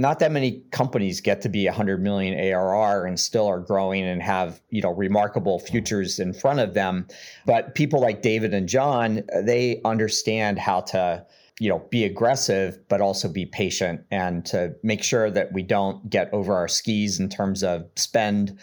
not 0.00 0.18
that 0.20 0.32
many 0.32 0.62
companies 0.70 1.20
get 1.20 1.42
to 1.42 1.48
be 1.48 1.66
100 1.66 2.02
million 2.02 2.38
ARR 2.38 3.06
and 3.06 3.20
still 3.20 3.46
are 3.46 3.60
growing 3.60 4.04
and 4.04 4.22
have, 4.22 4.60
you 4.70 4.80
know, 4.80 4.92
remarkable 4.92 5.58
futures 5.58 6.18
in 6.18 6.32
front 6.32 6.60
of 6.60 6.74
them. 6.74 7.06
But 7.44 7.74
people 7.74 8.00
like 8.00 8.22
David 8.22 8.54
and 8.54 8.68
John, 8.68 9.22
they 9.42 9.80
understand 9.84 10.58
how 10.58 10.80
to, 10.82 11.26
you 11.58 11.68
know, 11.68 11.80
be 11.90 12.04
aggressive, 12.04 12.78
but 12.88 13.00
also 13.00 13.28
be 13.28 13.44
patient 13.44 14.00
and 14.10 14.44
to 14.46 14.74
make 14.82 15.02
sure 15.02 15.30
that 15.30 15.52
we 15.52 15.62
don't 15.62 16.08
get 16.08 16.32
over 16.32 16.54
our 16.54 16.68
skis 16.68 17.20
in 17.20 17.28
terms 17.28 17.62
of 17.62 17.86
spend 17.96 18.58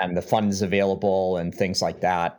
and 0.00 0.16
the 0.16 0.22
funds 0.22 0.62
available 0.62 1.38
and 1.38 1.54
things 1.54 1.80
like 1.80 2.00
that. 2.02 2.38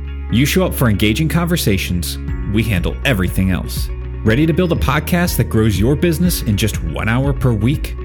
You 0.31 0.45
show 0.45 0.65
up 0.65 0.73
for 0.73 0.89
engaging 0.89 1.27
conversations, 1.27 2.17
we 2.53 2.63
handle 2.63 2.95
everything 3.03 3.51
else. 3.51 3.89
Ready 4.23 4.45
to 4.45 4.53
build 4.53 4.71
a 4.71 4.75
podcast 4.75 5.35
that 5.35 5.49
grows 5.49 5.77
your 5.77 5.93
business 5.93 6.43
in 6.43 6.55
just 6.55 6.81
one 6.85 7.09
hour 7.09 7.33
per 7.33 7.51
week? 7.51 7.95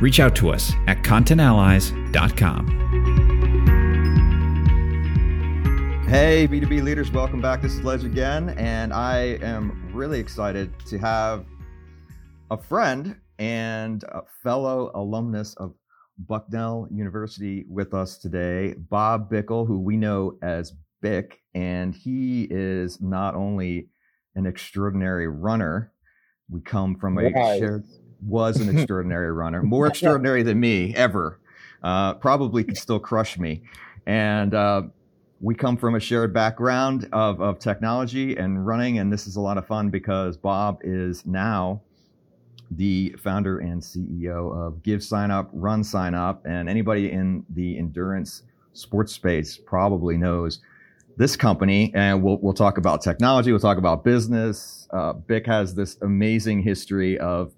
Reach 0.00 0.18
out 0.18 0.34
to 0.36 0.50
us 0.50 0.72
at 0.88 1.04
contentallies.com. 1.04 2.66
Hey, 6.08 6.48
B2B 6.48 6.82
leaders, 6.82 7.12
welcome 7.12 7.40
back. 7.40 7.62
This 7.62 7.74
is 7.74 7.84
Ledge 7.84 8.02
again, 8.02 8.48
and 8.58 8.92
I 8.92 9.38
am 9.40 9.92
really 9.94 10.18
excited 10.18 10.72
to 10.86 10.98
have 10.98 11.46
a 12.50 12.56
friend 12.60 13.14
and 13.38 14.02
a 14.02 14.22
fellow 14.42 14.90
alumnus 14.96 15.54
of 15.58 15.74
Bucknell 16.18 16.88
University 16.90 17.66
with 17.68 17.94
us 17.94 18.18
today, 18.18 18.74
Bob 18.76 19.30
Bickel, 19.30 19.64
who 19.64 19.78
we 19.78 19.96
know 19.96 20.36
as 20.42 20.72
Bick, 21.00 21.40
and 21.54 21.94
he 21.94 22.46
is 22.50 23.00
not 23.00 23.34
only 23.34 23.88
an 24.34 24.46
extraordinary 24.46 25.28
runner. 25.28 25.92
We 26.50 26.60
come 26.60 26.96
from 26.96 27.18
a 27.18 27.30
shared 27.58 27.84
was 28.20 28.60
an 28.60 28.68
extraordinary 28.78 29.32
runner, 29.32 29.62
more 29.62 29.86
extraordinary 29.86 30.42
than 30.42 30.58
me 30.58 30.94
ever. 30.94 31.40
Uh, 31.82 32.14
probably 32.14 32.64
could 32.64 32.76
still 32.78 32.98
crush 32.98 33.38
me, 33.38 33.62
and 34.06 34.54
uh, 34.54 34.82
we 35.40 35.54
come 35.54 35.76
from 35.76 35.94
a 35.94 36.00
shared 36.00 36.34
background 36.34 37.08
of, 37.12 37.40
of 37.40 37.58
technology 37.58 38.36
and 38.36 38.66
running, 38.66 38.98
and 38.98 39.12
this 39.12 39.26
is 39.26 39.36
a 39.36 39.40
lot 39.40 39.58
of 39.58 39.66
fun 39.66 39.90
because 39.90 40.36
Bob 40.36 40.80
is 40.82 41.24
now 41.24 41.80
the 42.70 43.14
founder 43.18 43.60
and 43.60 43.80
CEO 43.80 44.54
of 44.54 44.82
Give 44.82 45.02
Sign 45.02 45.30
Up, 45.30 45.48
Run 45.52 45.84
Sign 45.84 46.14
Up, 46.14 46.44
and 46.44 46.68
anybody 46.68 47.12
in 47.12 47.44
the 47.50 47.78
endurance 47.78 48.42
sports 48.72 49.12
space 49.12 49.56
probably 49.56 50.16
knows 50.16 50.60
this 51.18 51.36
company, 51.36 51.92
and 51.94 52.22
we'll 52.22 52.38
we'll 52.38 52.54
talk 52.54 52.78
about 52.78 53.02
technology. 53.02 53.50
We'll 53.50 53.60
talk 53.60 53.76
about 53.76 54.04
business. 54.04 54.86
Uh, 54.90 55.12
Bick 55.12 55.46
has 55.46 55.74
this 55.74 55.98
amazing 56.00 56.62
history 56.62 57.18
of 57.18 57.52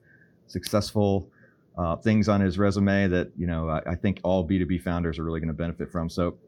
successful 0.47 1.30
uh, 1.78 1.97
things 1.97 2.28
on 2.28 2.41
his 2.41 2.58
resume 2.58 3.06
that 3.08 3.30
you 3.36 3.47
know 3.47 3.69
I, 3.69 3.83
I 3.91 3.94
think 3.94 4.20
all 4.25 4.42
B 4.42 4.58
two 4.58 4.67
B 4.67 4.78
founders 4.78 5.19
are 5.19 5.25
really 5.25 5.41
going 5.41 5.48
to 5.48 5.55
benefit 5.55 5.92
from. 5.92 6.08
So, 6.08 6.39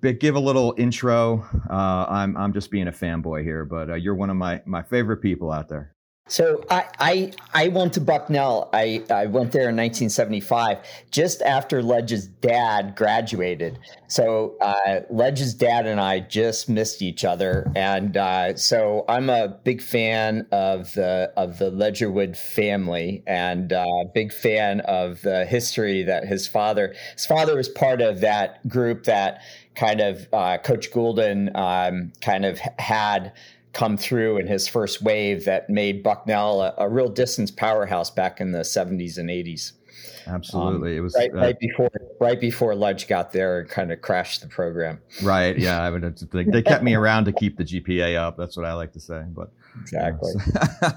Bick, 0.00 0.18
give 0.18 0.34
a 0.34 0.40
little 0.40 0.74
intro. 0.78 1.46
Uh, 1.70 2.06
I'm 2.08 2.36
I'm 2.38 2.54
just 2.54 2.70
being 2.70 2.88
a 2.88 2.92
fanboy 2.92 3.44
here, 3.44 3.66
but 3.66 3.90
uh, 3.90 3.94
you're 3.94 4.14
one 4.14 4.30
of 4.30 4.36
my 4.36 4.62
my 4.64 4.82
favorite 4.82 5.18
people 5.18 5.52
out 5.52 5.68
there. 5.68 5.94
So 6.26 6.64
I, 6.70 6.86
I 6.98 7.32
I 7.52 7.68
went 7.68 7.92
to 7.94 8.00
Bucknell. 8.00 8.70
I, 8.72 9.02
I 9.10 9.26
went 9.26 9.52
there 9.52 9.68
in 9.68 9.76
1975, 9.76 10.78
just 11.10 11.42
after 11.42 11.82
Ledge's 11.82 12.28
dad 12.28 12.96
graduated. 12.96 13.78
So 14.06 14.56
uh, 14.62 15.00
Ledge's 15.10 15.52
dad 15.52 15.86
and 15.86 16.00
I 16.00 16.20
just 16.20 16.70
missed 16.70 17.02
each 17.02 17.26
other, 17.26 17.70
and 17.76 18.16
uh, 18.16 18.56
so 18.56 19.04
I'm 19.06 19.28
a 19.28 19.48
big 19.48 19.82
fan 19.82 20.46
of 20.50 20.94
the 20.94 21.30
of 21.36 21.58
the 21.58 21.70
Ledgerwood 21.70 22.38
family, 22.38 23.22
and 23.26 23.70
uh, 23.74 23.84
big 24.14 24.32
fan 24.32 24.80
of 24.80 25.20
the 25.20 25.44
history 25.44 26.04
that 26.04 26.24
his 26.24 26.46
father 26.46 26.94
his 27.12 27.26
father 27.26 27.54
was 27.54 27.68
part 27.68 28.00
of 28.00 28.20
that 28.20 28.66
group 28.66 29.04
that 29.04 29.42
kind 29.74 30.00
of 30.00 30.26
uh, 30.32 30.56
Coach 30.58 30.90
Gulden 30.90 31.54
um, 31.54 32.12
kind 32.20 32.44
of 32.44 32.58
had 32.78 33.32
come 33.74 33.96
through 33.96 34.38
in 34.38 34.46
his 34.46 34.66
first 34.68 35.02
wave 35.02 35.44
that 35.44 35.68
made 35.68 36.02
Bucknell 36.02 36.62
a, 36.62 36.74
a 36.78 36.88
real 36.88 37.08
distance 37.08 37.50
powerhouse 37.50 38.10
back 38.10 38.40
in 38.40 38.52
the 38.52 38.60
70s 38.60 39.18
and 39.18 39.28
80s. 39.28 39.72
Absolutely, 40.26 40.92
um, 40.92 40.98
it 40.98 41.00
was 41.00 41.14
right, 41.16 41.30
uh, 41.30 41.36
right, 41.36 41.58
before 41.58 41.90
right 42.18 42.40
before 42.40 42.74
Ledge 42.74 43.08
got 43.08 43.32
there 43.32 43.60
and 43.60 43.68
kind 43.68 43.92
of 43.92 44.00
crashed 44.00 44.40
the 44.40 44.48
program. 44.48 45.00
Right. 45.22 45.58
Yeah. 45.58 45.82
I 45.82 45.90
mean, 45.90 46.14
they, 46.32 46.44
they 46.44 46.62
kept 46.62 46.82
me 46.82 46.94
around 46.94 47.26
to 47.26 47.32
keep 47.32 47.58
the 47.58 47.64
GPA 47.64 48.16
up. 48.16 48.38
That's 48.38 48.56
what 48.56 48.64
I 48.64 48.72
like 48.72 48.92
to 48.94 49.00
say. 49.00 49.22
But 49.28 49.50
exactly. 49.78 50.32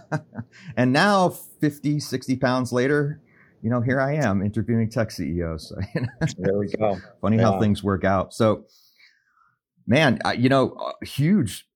and 0.78 0.94
now, 0.94 1.30
50, 1.30 2.00
60 2.00 2.36
pounds 2.38 2.72
later, 2.72 3.22
you 3.62 3.70
know, 3.70 3.82
here 3.82 4.00
I 4.00 4.16
am 4.16 4.42
interviewing 4.42 4.90
tech 4.90 5.12
CEOs. 5.12 5.70
So, 5.70 5.76
you 5.96 6.02
know, 6.02 6.28
there 6.38 6.58
we 6.58 6.68
go. 6.68 6.98
Funny 7.20 7.38
yeah. 7.38 7.44
how 7.44 7.60
things 7.60 7.84
work 7.84 8.06
out. 8.06 8.34
So, 8.34 8.66
man, 9.86 10.20
you 10.38 10.48
know, 10.48 10.94
huge 11.02 11.68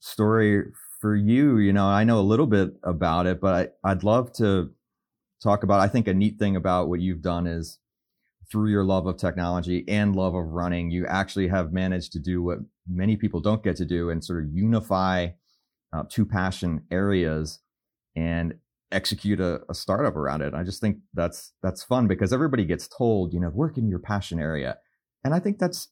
story 0.00 0.64
for 1.00 1.14
you. 1.14 1.58
You 1.58 1.72
know, 1.72 1.86
I 1.86 2.04
know 2.04 2.20
a 2.20 2.22
little 2.22 2.46
bit 2.46 2.74
about 2.82 3.26
it, 3.26 3.40
but 3.40 3.72
I, 3.84 3.90
I'd 3.90 4.04
love 4.04 4.32
to 4.34 4.70
talk 5.42 5.62
about. 5.62 5.80
I 5.80 5.88
think 5.88 6.08
a 6.08 6.14
neat 6.14 6.38
thing 6.38 6.56
about 6.56 6.88
what 6.88 7.00
you've 7.00 7.22
done 7.22 7.46
is 7.46 7.78
through 8.50 8.70
your 8.70 8.84
love 8.84 9.06
of 9.06 9.16
technology 9.16 9.84
and 9.88 10.16
love 10.16 10.34
of 10.34 10.46
running, 10.46 10.90
you 10.90 11.06
actually 11.06 11.48
have 11.48 11.72
managed 11.72 12.12
to 12.12 12.18
do 12.18 12.42
what 12.42 12.58
many 12.88 13.16
people 13.16 13.40
don't 13.40 13.62
get 13.62 13.76
to 13.76 13.84
do 13.84 14.10
and 14.10 14.24
sort 14.24 14.42
of 14.42 14.50
unify 14.50 15.28
uh, 15.92 16.04
two 16.08 16.24
passion 16.24 16.82
areas 16.90 17.60
and 18.16 18.54
execute 18.90 19.38
a, 19.38 19.60
a, 19.68 19.74
startup 19.74 20.16
around 20.16 20.40
it. 20.40 20.54
I 20.54 20.62
just 20.62 20.80
think 20.80 20.98
that's 21.12 21.52
that's 21.62 21.82
fun 21.82 22.06
because 22.06 22.32
everybody 22.32 22.64
gets 22.64 22.88
told, 22.88 23.34
you 23.34 23.40
know, 23.40 23.50
work 23.50 23.76
in 23.76 23.88
your 23.88 23.98
passion 23.98 24.40
area. 24.40 24.78
And 25.24 25.34
I 25.34 25.40
think 25.40 25.58
that's 25.58 25.88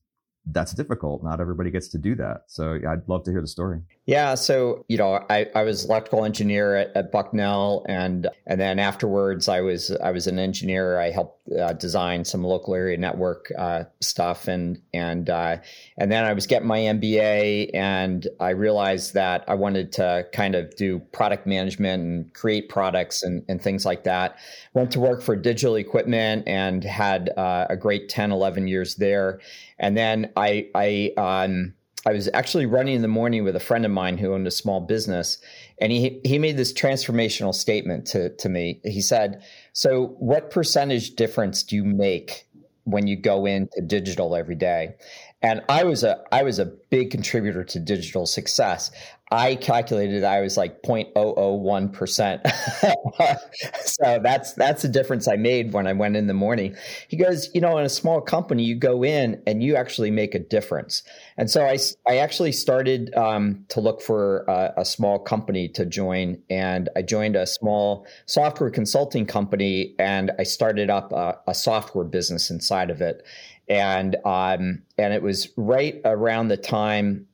that's 0.53 0.73
difficult. 0.73 1.25
Not 1.25 1.41
everybody 1.41 1.71
gets 1.71 1.89
to 1.89 1.99
do 1.99 2.15
that. 2.17 2.45
So 2.47 2.75
I'd 2.75 3.09
love 3.09 3.25
to 3.25 3.33
hear 3.33 3.41
the 3.41 3.49
story. 3.49 3.81
Yeah. 4.07 4.37
So, 4.37 4.85
you 4.89 4.97
know, 4.97 5.25
I, 5.29 5.49
I 5.55 5.65
was 5.65 5.85
electrical 5.85 6.25
engineer 6.25 6.77
at, 6.77 6.97
at 6.97 7.13
Bucknell 7.13 7.85
and 7.89 8.29
and 8.47 8.61
then 8.61 8.79
afterwards 8.79 9.49
I 9.49 9.61
was 9.61 9.91
I 9.91 10.13
was 10.13 10.29
an 10.29 10.39
engineer. 10.39 11.01
I 11.01 11.11
helped 11.11 11.51
uh, 11.51 11.73
design 11.73 12.25
some 12.25 12.45
local 12.45 12.75
area 12.75 12.97
network 12.97 13.51
uh, 13.59 13.85
stuff 14.01 14.47
and 14.47 14.81
and 14.95 15.29
uh, 15.29 15.57
and 15.99 16.13
then 16.13 16.25
I 16.25 16.33
was 16.33 16.47
getting 16.47 16.69
my 16.69 16.79
MBA 16.79 17.71
and 17.75 18.27
I 18.39 18.51
realized 18.51 19.15
that 19.15 19.45
I 19.49 19.55
wanted 19.55 19.93
to 19.93 20.27
kind 20.33 20.55
of 20.55 20.77
do 20.77 21.01
product 21.01 21.47
management 21.47 22.03
and 22.03 22.35
create 22.35 22.69
products 22.69 23.25
and, 23.25 23.45
and 23.49 23.61
things 23.61 23.85
like 23.85 24.05
that. 24.05 24.39
Went 24.75 24.93
to 24.93 25.01
work 25.01 25.23
for 25.23 25.35
digital 25.35 25.75
equipment 25.75 26.45
and 26.47 26.85
had 26.85 27.31
uh, 27.37 27.67
a 27.69 27.77
great 27.77 28.09
10, 28.09 28.31
11 28.31 28.69
years 28.69 28.95
there. 28.97 29.41
And 29.79 29.97
then 29.97 30.33
I 30.37 30.69
I 30.75 31.13
um, 31.17 31.75
I 32.07 32.13
was 32.13 32.29
actually 32.33 32.67
running 32.67 32.95
in 32.95 33.03
the 33.03 33.09
morning 33.09 33.43
with 33.43 33.57
a 33.57 33.61
friend 33.61 33.85
of 33.85 33.91
mine 33.91 34.17
who 34.17 34.33
owned 34.33 34.47
a 34.47 34.53
small 34.53 34.81
business, 34.81 35.39
and 35.81 35.91
he 35.91 36.21
he 36.25 36.39
made 36.39 36.57
this 36.57 36.73
transformational 36.73 37.55
statement 37.55 38.07
to 38.09 38.31
to 38.37 38.49
me. 38.49 38.81
He 38.85 39.01
said, 39.01 39.43
"So, 39.73 40.15
what 40.19 40.51
percentage 40.51 41.17
difference 41.17 41.65
do 41.65 41.75
you 41.75 41.85
make 41.85 42.47
when 42.85 43.09
you 43.09 43.17
go 43.17 43.45
into 43.45 43.81
digital 43.81 44.37
every 44.37 44.55
day?" 44.55 44.95
And 45.43 45.63
I 45.69 45.83
was 45.85 46.05
a 46.05 46.23
I 46.33 46.45
was 46.45 46.61
a 46.61 46.67
big 46.67 47.11
contributor 47.11 47.65
to 47.65 47.81
digital 47.81 48.25
success. 48.27 48.91
I 49.33 49.57
calculated 49.57 50.23
I 50.23 50.41
was 50.41 50.57
like 50.57 50.83
0.001%. 50.83 53.75
so 53.85 54.21
that's 54.23 54.53
that's 54.53 54.83
the 54.83 54.89
difference 54.89 55.27
I 55.27 55.35
made 55.35 55.73
when 55.73 55.89
I 55.89 55.95
went 55.95 56.15
in 56.15 56.29
the 56.29 56.35
morning. 56.35 56.77
He 57.09 57.17
goes, 57.17 57.51
you 57.53 57.61
know, 57.61 57.77
in 57.77 57.85
a 57.85 57.89
small 57.89 58.21
company, 58.21 58.63
you 58.63 58.77
go 58.77 59.05
in 59.05 59.43
and 59.45 59.65
you 59.65 59.75
actually 59.75 60.13
make 60.13 60.37
a 60.37 60.39
difference. 60.39 61.03
And 61.37 61.51
so 61.51 61.65
I, 61.65 61.77
I 62.09 62.19
actually 62.19 62.53
started 62.53 63.13
um, 63.17 63.65
to 63.71 63.81
look 63.81 64.01
for 64.01 64.45
a, 64.47 64.75
a, 64.79 64.85
small 64.85 65.19
company 65.19 65.69
to 65.71 65.85
join. 65.85 66.41
And 66.49 66.89
I 66.95 67.03
joined 67.03 67.35
a 67.35 67.49
small 67.49 68.07
software 68.27 68.71
consulting 68.71 69.27
company 69.27 69.97
and 69.99 70.31
I 70.39 70.45
started 70.45 70.89
up 70.89 71.13
a, 71.13 71.37
a 71.49 71.55
software 71.55 72.05
business 72.05 72.49
inside 72.49 72.91
of 72.91 73.01
it. 73.01 73.27
And 73.69 74.15
um, 74.25 74.83
and 74.97 75.13
it 75.13 75.23
was 75.23 75.49
right 75.57 76.01
around 76.05 76.47
the 76.47 76.57
time 76.57 77.27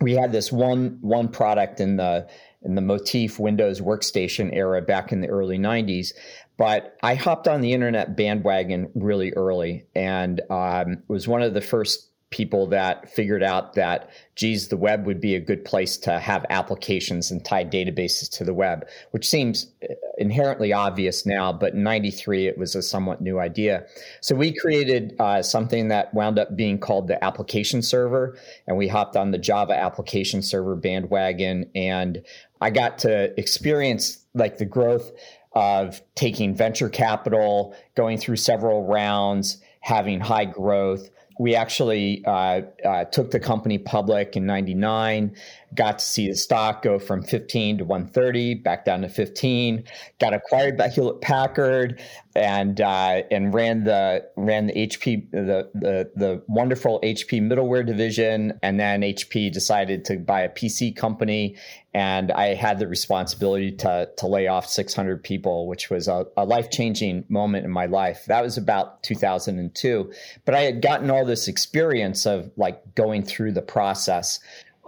we 0.00 0.14
had 0.14 0.32
this 0.32 0.50
one 0.50 0.98
one 1.00 1.28
product 1.28 1.80
in 1.80 1.96
the 1.96 2.28
in 2.62 2.74
the 2.74 2.82
Motif 2.82 3.38
Windows 3.38 3.80
workstation 3.80 4.54
era 4.54 4.82
back 4.82 5.12
in 5.12 5.22
the 5.22 5.28
early 5.28 5.58
90s. 5.58 6.12
but 6.58 6.96
I 7.02 7.14
hopped 7.14 7.48
on 7.48 7.62
the 7.62 7.72
internet 7.72 8.16
bandwagon 8.16 8.90
really 8.94 9.32
early 9.32 9.86
and 9.94 10.42
um, 10.50 11.02
was 11.08 11.26
one 11.26 11.42
of 11.42 11.54
the 11.54 11.62
first 11.62 12.09
people 12.30 12.68
that 12.68 13.10
figured 13.10 13.42
out 13.42 13.74
that, 13.74 14.08
geez, 14.36 14.68
the 14.68 14.76
web 14.76 15.04
would 15.04 15.20
be 15.20 15.34
a 15.34 15.40
good 15.40 15.64
place 15.64 15.96
to 15.98 16.18
have 16.20 16.46
applications 16.48 17.30
and 17.30 17.44
tie 17.44 17.64
databases 17.64 18.30
to 18.30 18.44
the 18.44 18.54
web, 18.54 18.86
which 19.10 19.28
seems 19.28 19.66
uh, 19.82 19.94
inherently 20.18 20.72
obvious 20.72 21.26
now, 21.26 21.52
but 21.52 21.74
in 21.74 21.82
93, 21.82 22.46
it 22.46 22.56
was 22.56 22.76
a 22.76 22.82
somewhat 22.82 23.20
new 23.20 23.40
idea. 23.40 23.84
So 24.20 24.36
we 24.36 24.54
created 24.56 25.16
uh, 25.18 25.42
something 25.42 25.88
that 25.88 26.14
wound 26.14 26.38
up 26.38 26.54
being 26.54 26.78
called 26.78 27.08
the 27.08 27.22
application 27.22 27.82
server, 27.82 28.38
and 28.68 28.76
we 28.76 28.86
hopped 28.86 29.16
on 29.16 29.32
the 29.32 29.38
Java 29.38 29.76
application 29.76 30.40
server 30.40 30.76
bandwagon. 30.76 31.68
And 31.74 32.22
I 32.60 32.70
got 32.70 32.98
to 32.98 33.38
experience 33.38 34.24
like 34.34 34.58
the 34.58 34.66
growth 34.66 35.10
of 35.52 36.00
taking 36.14 36.54
venture 36.54 36.88
capital, 36.88 37.74
going 37.96 38.18
through 38.18 38.36
several 38.36 38.86
rounds, 38.86 39.60
having 39.80 40.20
high 40.20 40.44
growth 40.44 41.10
we 41.40 41.54
actually 41.54 42.22
uh, 42.26 42.60
uh, 42.84 43.04
took 43.06 43.30
the 43.30 43.40
company 43.40 43.78
public 43.78 44.36
in 44.36 44.44
99 44.44 45.34
got 45.74 45.98
to 45.98 46.04
see 46.04 46.28
the 46.28 46.36
stock 46.36 46.82
go 46.82 46.98
from 46.98 47.22
15 47.22 47.78
to 47.78 47.84
130 47.84 48.54
back 48.54 48.84
down 48.84 49.02
to 49.02 49.08
15 49.08 49.84
got 50.18 50.34
acquired 50.34 50.76
by 50.76 50.88
hewlett 50.88 51.20
packard 51.20 52.00
and 52.34 52.80
uh, 52.80 53.22
and 53.30 53.54
ran 53.54 53.84
the 53.84 54.24
ran 54.36 54.66
the 54.66 54.72
hp 54.72 55.30
the, 55.30 55.70
the 55.74 56.10
the 56.16 56.42
wonderful 56.48 57.00
hp 57.02 57.40
middleware 57.40 57.86
division 57.86 58.58
and 58.62 58.80
then 58.80 59.02
hp 59.02 59.52
decided 59.52 60.04
to 60.04 60.16
buy 60.18 60.40
a 60.40 60.48
pc 60.48 60.94
company 60.94 61.56
and 61.94 62.32
i 62.32 62.54
had 62.54 62.78
the 62.78 62.88
responsibility 62.88 63.70
to 63.70 64.08
to 64.16 64.26
lay 64.26 64.46
off 64.48 64.66
600 64.66 65.22
people 65.22 65.68
which 65.68 65.88
was 65.90 66.08
a, 66.08 66.26
a 66.36 66.44
life-changing 66.44 67.24
moment 67.28 67.64
in 67.64 67.70
my 67.70 67.86
life. 67.86 68.24
That 68.26 68.42
was 68.42 68.56
about 68.56 69.02
2002 69.02 70.12
but 70.44 70.54
i 70.54 70.62
had 70.62 70.82
gotten 70.82 71.10
all 71.10 71.24
this 71.24 71.46
experience 71.48 72.26
of 72.26 72.50
like 72.56 72.94
going 72.94 73.22
through 73.22 73.52
the 73.52 73.62
process 73.62 74.40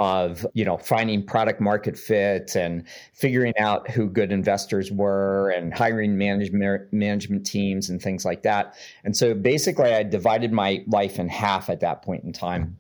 of 0.03 0.45
you 0.53 0.65
know 0.65 0.77
finding 0.77 1.25
product 1.25 1.61
market 1.61 1.97
fit 1.97 2.57
and 2.57 2.85
figuring 3.15 3.53
out 3.57 3.89
who 3.89 4.09
good 4.09 4.33
investors 4.33 4.91
were 4.91 5.51
and 5.51 5.73
hiring 5.73 6.19
management 6.19 6.93
management 6.93 7.47
teams 7.47 7.89
and 7.89 8.03
things 8.03 8.25
like 8.25 8.43
that. 8.43 8.75
And 9.05 9.17
so 9.17 9.33
basically 9.33 9.95
i 9.95 10.03
divided 10.03 10.53
my 10.53 10.83
life 10.89 11.21
in 11.21 11.29
half 11.29 11.71
at 11.71 11.79
that 11.81 12.03
point 12.03 12.25
in 12.25 12.33
time. 12.33 12.79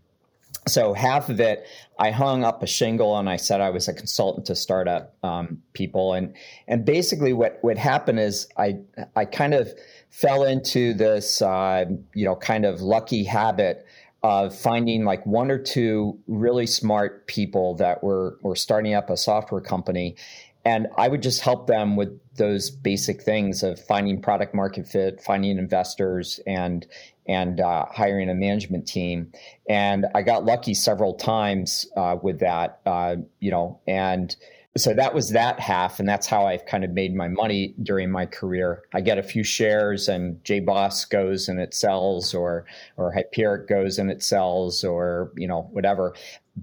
So 0.66 0.94
half 0.94 1.28
of 1.28 1.38
it 1.38 1.64
i 1.96 2.10
hung 2.10 2.42
up 2.42 2.60
a 2.60 2.66
shingle 2.66 3.16
and 3.16 3.30
i 3.30 3.36
said 3.36 3.60
i 3.60 3.70
was 3.70 3.86
a 3.86 3.94
consultant 3.94 4.46
to 4.46 4.56
startup 4.56 5.14
um, 5.22 5.62
people. 5.74 6.14
And 6.14 6.34
and 6.66 6.84
basically 6.84 7.32
what 7.32 7.60
what 7.60 7.78
happened 7.78 8.18
is 8.18 8.48
i 8.56 8.78
i 9.14 9.26
kind 9.26 9.54
of 9.54 9.72
fell 10.10 10.42
into 10.42 10.92
this 10.92 11.40
uh, 11.40 11.84
you 12.14 12.24
know 12.24 12.34
kind 12.34 12.64
of 12.64 12.80
lucky 12.80 13.22
habit 13.22 13.86
of 14.22 14.56
finding 14.56 15.04
like 15.04 15.24
one 15.26 15.50
or 15.50 15.58
two 15.58 16.18
really 16.26 16.66
smart 16.66 17.26
people 17.26 17.74
that 17.74 18.02
were 18.02 18.38
were 18.42 18.56
starting 18.56 18.94
up 18.94 19.10
a 19.10 19.16
software 19.16 19.60
company. 19.60 20.16
And 20.64 20.86
i 20.96 21.08
would 21.08 21.22
just 21.22 21.40
help 21.40 21.66
them 21.66 21.96
with 21.96 22.20
those 22.36 22.70
basic 22.70 23.22
things 23.22 23.62
of 23.64 23.80
finding 23.84 24.22
product 24.22 24.54
market 24.54 24.86
fit 24.86 25.20
finding 25.20 25.58
investors 25.58 26.40
and 26.46 26.86
and 27.26 27.60
uh, 27.60 27.86
hiring 27.86 28.28
a 28.28 28.34
management 28.34 28.86
team. 28.86 29.32
And 29.68 30.06
i 30.14 30.22
got 30.22 30.44
lucky 30.44 30.74
several 30.74 31.14
times 31.14 31.86
uh, 31.96 32.16
with 32.22 32.38
that 32.40 32.80
uh, 32.86 33.16
you 33.40 33.50
know 33.50 33.80
and 33.88 34.34
so 34.76 34.94
that 34.94 35.12
was 35.14 35.30
that 35.30 35.60
half 35.60 36.00
and 36.00 36.08
that's 36.08 36.26
how 36.26 36.46
i've 36.46 36.64
kind 36.64 36.82
of 36.82 36.90
made 36.90 37.14
my 37.14 37.28
money 37.28 37.74
during 37.82 38.10
my 38.10 38.26
career. 38.26 38.82
I 38.92 39.00
get 39.00 39.18
a 39.18 39.22
few 39.22 39.44
shares 39.44 40.08
and 40.08 40.42
jboss 40.44 41.08
goes 41.08 41.48
and 41.48 41.60
it 41.60 41.74
sells 41.74 42.34
or 42.34 42.64
or 42.96 43.12
hyperic 43.12 43.68
goes 43.68 43.98
and 43.98 44.10
it 44.10 44.22
sells 44.22 44.84
or 44.84 45.32
you 45.36 45.46
know 45.46 45.68
whatever. 45.72 46.14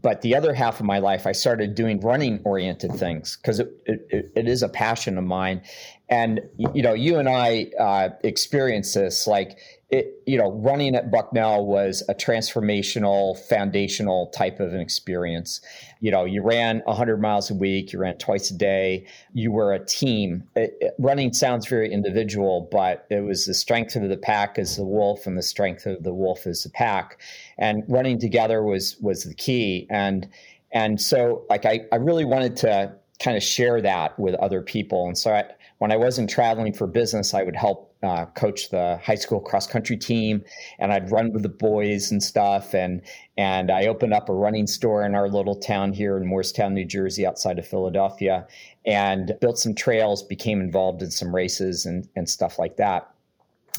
But 0.02 0.22
the 0.22 0.36
other 0.36 0.54
half 0.54 0.80
of 0.80 0.86
my 0.86 1.00
life 1.00 1.28
i 1.28 1.32
started 1.32 1.76
doing 1.76 2.00
running 2.00 2.42
oriented 2.46 2.94
things 2.94 3.38
because 3.38 3.60
it, 3.60 3.72
it, 3.86 4.32
it 4.36 4.48
is 4.48 4.64
a 4.64 4.70
passion 4.70 5.18
of 5.18 5.24
mine. 5.24 5.62
And 6.10 6.42
you 6.58 6.82
know 6.82 6.94
you 6.94 7.18
and 7.20 7.30
i 7.30 7.70
uh, 7.80 8.10
experience 8.24 8.94
this 8.96 9.28
like 9.28 9.60
it, 9.90 10.22
you 10.28 10.38
know, 10.38 10.52
running 10.52 10.96
at 10.96 11.10
Bucknell 11.10 11.66
was 11.66 12.04
a 12.08 12.14
transformational, 12.14 13.38
foundational 13.48 14.28
type 14.28 14.60
of 14.60 14.72
an 14.74 14.80
experience. 14.80 15.62
You 16.00 16.12
know, 16.12 16.26
you 16.26 16.44
ran 16.44 16.84
100 16.86 17.20
miles 17.20 17.50
a 17.50 17.56
week, 17.56 17.92
you 17.92 18.00
ran 18.00 18.18
twice 18.20 18.52
a 18.52 18.54
day, 18.58 19.08
you 19.34 19.52
were 19.52 19.74
a 19.74 19.84
team. 19.84 20.44
It, 20.56 20.78
it, 20.80 20.94
running 21.00 21.34
sounds 21.34 21.66
very 21.66 21.92
individual, 21.92 22.70
but 22.72 23.08
it 23.10 23.22
was 23.22 23.48
the 23.48 23.54
strength 23.56 23.96
of 23.96 24.08
the 24.08 24.18
pack 24.18 24.60
as 24.60 24.78
the 24.78 24.86
wolf 24.86 25.26
and 25.26 25.36
the 25.36 25.44
strength 25.44 25.88
of 25.88 26.04
the 26.04 26.14
wolf 26.14 26.46
as 26.46 26.64
the 26.64 26.70
pack. 26.70 27.20
And 27.58 27.84
running 27.88 28.20
together 28.20 28.62
was 28.62 28.96
was 29.02 29.24
the 29.24 29.34
key. 29.34 29.88
And 29.90 30.30
and 30.72 31.02
so 31.02 31.46
like 31.50 31.66
I, 31.66 31.82
I 31.92 31.96
really 31.96 32.26
wanted 32.26 32.56
to 32.58 32.94
kind 33.20 33.36
of 33.36 33.44
share 33.44 33.82
that 33.82 34.18
with 34.20 34.36
other 34.36 34.62
people. 34.62 35.08
And 35.08 35.18
so 35.18 35.34
I, 35.34 35.46
when 35.80 35.92
I 35.92 35.98
wasn't 35.98 36.30
traveling 36.30 36.74
for 36.74 36.88
business, 36.88 37.34
I 37.34 37.44
would 37.44 37.56
help 37.56 37.89
uh, 38.02 38.26
coach 38.28 38.70
the 38.70 39.00
high 39.04 39.16
school 39.16 39.40
cross 39.40 39.68
country 39.68 39.98
team, 39.98 40.44
and 40.78 40.92
I'd 40.92 41.12
run 41.12 41.34
with 41.34 41.44
the 41.44 41.50
boys 41.50 42.12
and 42.12 42.24
stuff. 42.24 42.74
And 42.74 43.02
and 43.38 43.72
I 43.72 43.88
opened 43.88 44.14
up 44.14 44.30
a 44.30 44.34
running 44.34 44.68
store 44.68 45.06
in 45.06 45.16
our 45.16 45.30
little 45.30 45.56
town 45.56 45.94
here 45.94 46.18
in 46.18 46.24
Moorestown, 46.24 46.74
New 46.74 46.86
Jersey, 46.86 47.26
outside 47.26 47.60
of 47.60 47.68
Philadelphia, 47.68 48.48
and 48.86 49.34
built 49.42 49.58
some 49.58 49.76
trails. 49.76 50.24
Became 50.24 50.62
involved 50.62 51.02
in 51.02 51.12
some 51.12 51.36
races 51.36 51.86
and 51.86 52.08
and 52.16 52.30
stuff 52.30 52.58
like 52.58 52.78
that. 52.78 53.10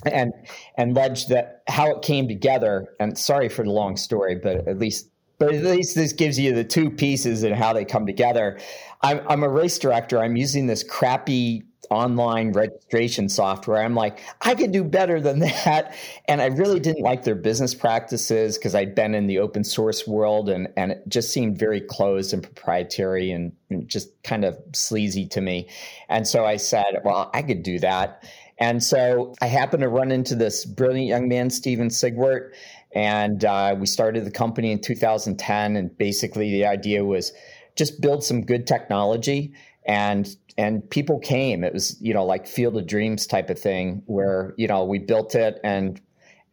And 0.04 0.32
and 0.76 0.94
ledge 0.94 1.26
that 1.26 1.62
how 1.68 1.90
it 1.90 2.02
came 2.02 2.28
together. 2.28 2.88
And 3.00 3.16
sorry 3.16 3.48
for 3.48 3.64
the 3.64 3.70
long 3.70 3.96
story, 3.96 4.34
but 4.34 4.68
at 4.68 4.78
least 4.78 5.10
but 5.40 5.54
at 5.54 5.64
least 5.64 5.94
this 5.94 6.12
gives 6.12 6.38
you 6.38 6.54
the 6.54 6.62
two 6.62 6.90
pieces 6.90 7.42
and 7.42 7.54
how 7.54 7.72
they 7.72 7.86
come 7.86 8.06
together. 8.06 8.60
I'm, 9.00 9.22
I'm 9.26 9.42
a 9.42 9.48
race 9.48 9.78
director. 9.78 10.18
I'm 10.18 10.36
using 10.36 10.66
this 10.66 10.82
crappy 10.82 11.62
online 11.90 12.52
registration 12.52 13.28
software. 13.28 13.82
I'm 13.82 13.96
like, 13.96 14.20
I 14.40 14.54
could 14.54 14.70
do 14.70 14.84
better 14.84 15.20
than 15.20 15.40
that. 15.40 15.94
And 16.28 16.40
I 16.40 16.46
really 16.46 16.80
didn't 16.80 17.02
like 17.02 17.24
their 17.24 17.34
business 17.34 17.74
practices 17.74 18.56
because 18.56 18.74
I'd 18.74 18.94
been 18.94 19.14
in 19.14 19.26
the 19.26 19.40
open 19.40 19.64
source 19.64 20.06
world 20.06 20.48
and, 20.48 20.68
and 20.76 20.92
it 20.92 21.02
just 21.08 21.32
seemed 21.32 21.58
very 21.58 21.80
closed 21.80 22.32
and 22.32 22.42
proprietary 22.42 23.32
and, 23.32 23.52
and 23.68 23.88
just 23.88 24.10
kind 24.22 24.44
of 24.44 24.56
sleazy 24.72 25.26
to 25.28 25.40
me. 25.40 25.68
And 26.08 26.26
so 26.26 26.46
I 26.46 26.56
said, 26.56 27.00
well, 27.04 27.30
I 27.34 27.42
could 27.42 27.64
do 27.64 27.80
that. 27.80 28.24
And 28.58 28.82
so 28.82 29.34
I 29.40 29.46
happened 29.46 29.82
to 29.82 29.88
run 29.88 30.12
into 30.12 30.34
this 30.34 30.64
brilliant 30.64 31.08
young 31.08 31.28
man, 31.28 31.50
Stephen 31.50 31.88
Sigwart, 31.88 32.52
and 32.92 33.44
uh, 33.44 33.74
we 33.78 33.86
started 33.86 34.26
the 34.26 34.30
company 34.30 34.70
in 34.70 34.80
2010. 34.80 35.76
And 35.76 35.96
basically, 35.96 36.50
the 36.50 36.66
idea 36.66 37.02
was 37.02 37.32
just 37.74 38.02
build 38.02 38.22
some 38.22 38.42
good 38.42 38.66
technology 38.66 39.54
and 39.86 40.36
and 40.58 40.88
people 40.90 41.18
came. 41.18 41.64
It 41.64 41.72
was 41.72 41.96
you 42.00 42.14
know 42.14 42.24
like 42.24 42.46
field 42.46 42.76
of 42.76 42.86
dreams 42.86 43.26
type 43.26 43.50
of 43.50 43.58
thing 43.58 44.02
where 44.06 44.54
you 44.56 44.66
know 44.66 44.84
we 44.84 44.98
built 44.98 45.34
it 45.34 45.60
and 45.64 46.00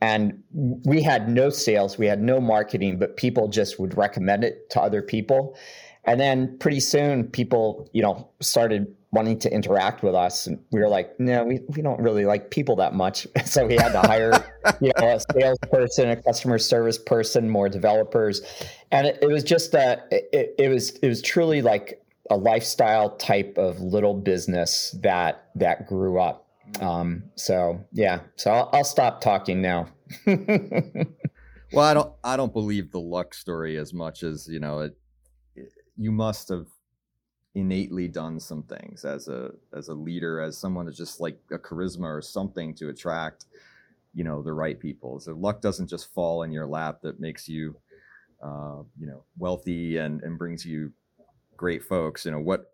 and 0.02 0.44
we 0.54 1.02
had 1.02 1.28
no 1.28 1.50
sales 1.50 1.98
we 1.98 2.06
had 2.06 2.22
no 2.22 2.40
marketing 2.40 3.00
but 3.00 3.18
people 3.18 3.48
just 3.48 3.80
would 3.80 3.98
recommend 3.98 4.44
it 4.44 4.70
to 4.72 4.82
other 4.82 5.02
people. 5.02 5.58
And 6.04 6.20
then 6.22 6.58
pretty 6.60 6.80
soon 6.80 7.26
people 7.26 7.90
you 7.94 8.02
know 8.02 8.30
started 8.40 8.94
wanting 9.12 9.40
to 9.40 9.52
interact 9.52 10.04
with 10.04 10.14
us. 10.14 10.46
And 10.48 10.60
we 10.72 10.80
were 10.80 10.90
like 10.90 11.20
no 11.20 11.44
we, 11.44 11.62
we 11.70 11.82
don't 11.82 12.00
really 12.00 12.26
like 12.26 12.52
people 12.52 12.76
that 12.78 12.94
much. 12.94 13.28
So 13.46 13.66
we 13.66 13.76
had 13.76 13.94
to 13.94 14.02
hire 14.02 14.32
you 14.82 14.92
know 15.00 15.16
a 15.16 15.20
salesperson 15.34 16.10
a 16.10 16.22
customer 16.22 16.60
service 16.60 16.98
person 16.98 17.50
more 17.50 17.70
developers. 17.70 18.42
And 18.92 19.08
it, 19.08 19.20
it 19.22 19.28
was 19.28 19.44
just 19.44 19.74
a 19.74 20.04
it, 20.12 20.56
it 20.58 20.70
was 20.70 20.92
it 20.98 21.08
was 21.08 21.22
truly 21.22 21.62
like 21.62 22.02
a 22.30 22.38
lifestyle 22.38 23.16
type 23.18 23.58
of 23.58 23.80
little 23.80 24.14
business 24.14 24.96
that 25.02 25.50
that 25.56 25.88
grew 25.88 26.20
up. 26.20 26.48
Um, 26.82 27.24
so 27.36 27.86
yeah, 27.94 28.22
so 28.36 28.52
I'll, 28.52 28.70
I'll 28.74 28.84
stop 28.84 29.22
talking 29.22 29.62
now. 29.62 29.88
well, 30.26 31.86
I 31.86 31.94
don't 31.94 32.14
I 32.24 32.38
don't 32.38 32.54
believe 32.54 32.92
the 32.92 33.00
luck 33.00 33.34
story 33.34 33.78
as 33.78 33.94
much 33.94 34.24
as 34.24 34.48
you 34.48 34.60
know 34.60 34.80
it, 34.80 34.98
it, 35.56 35.72
you 35.98 36.12
must 36.12 36.50
have 36.50 36.68
innately 37.56 38.08
done 38.08 38.40
some 38.40 38.64
things 38.64 39.04
as 39.04 39.28
a 39.28 39.50
as 39.76 39.88
a 39.88 39.94
leader 39.94 40.40
as 40.40 40.58
someone 40.58 40.86
that's 40.86 40.98
just 40.98 41.20
like 41.20 41.40
a 41.52 41.58
charisma 41.58 42.04
or 42.04 42.22
something 42.22 42.74
to 42.76 42.90
attract 42.90 43.46
you 44.14 44.24
know 44.24 44.44
the 44.44 44.54
right 44.54 44.80
people 44.80 45.20
so 45.20 45.34
luck 45.34 45.60
doesn't 45.60 45.90
just 45.90 46.14
fall 46.14 46.44
in 46.44 46.52
your 46.52 46.68
lap 46.68 47.00
that 47.02 47.20
makes 47.20 47.50
you 47.50 47.76
uh, 48.44 48.84
you 49.00 49.08
know 49.08 49.24
wealthy 49.40 49.98
and 49.98 50.22
and 50.22 50.38
brings 50.38 50.64
you 50.64 50.92
great 51.58 51.84
folks. 51.84 52.26
You 52.26 52.32
know, 52.32 52.40
what 52.40 52.72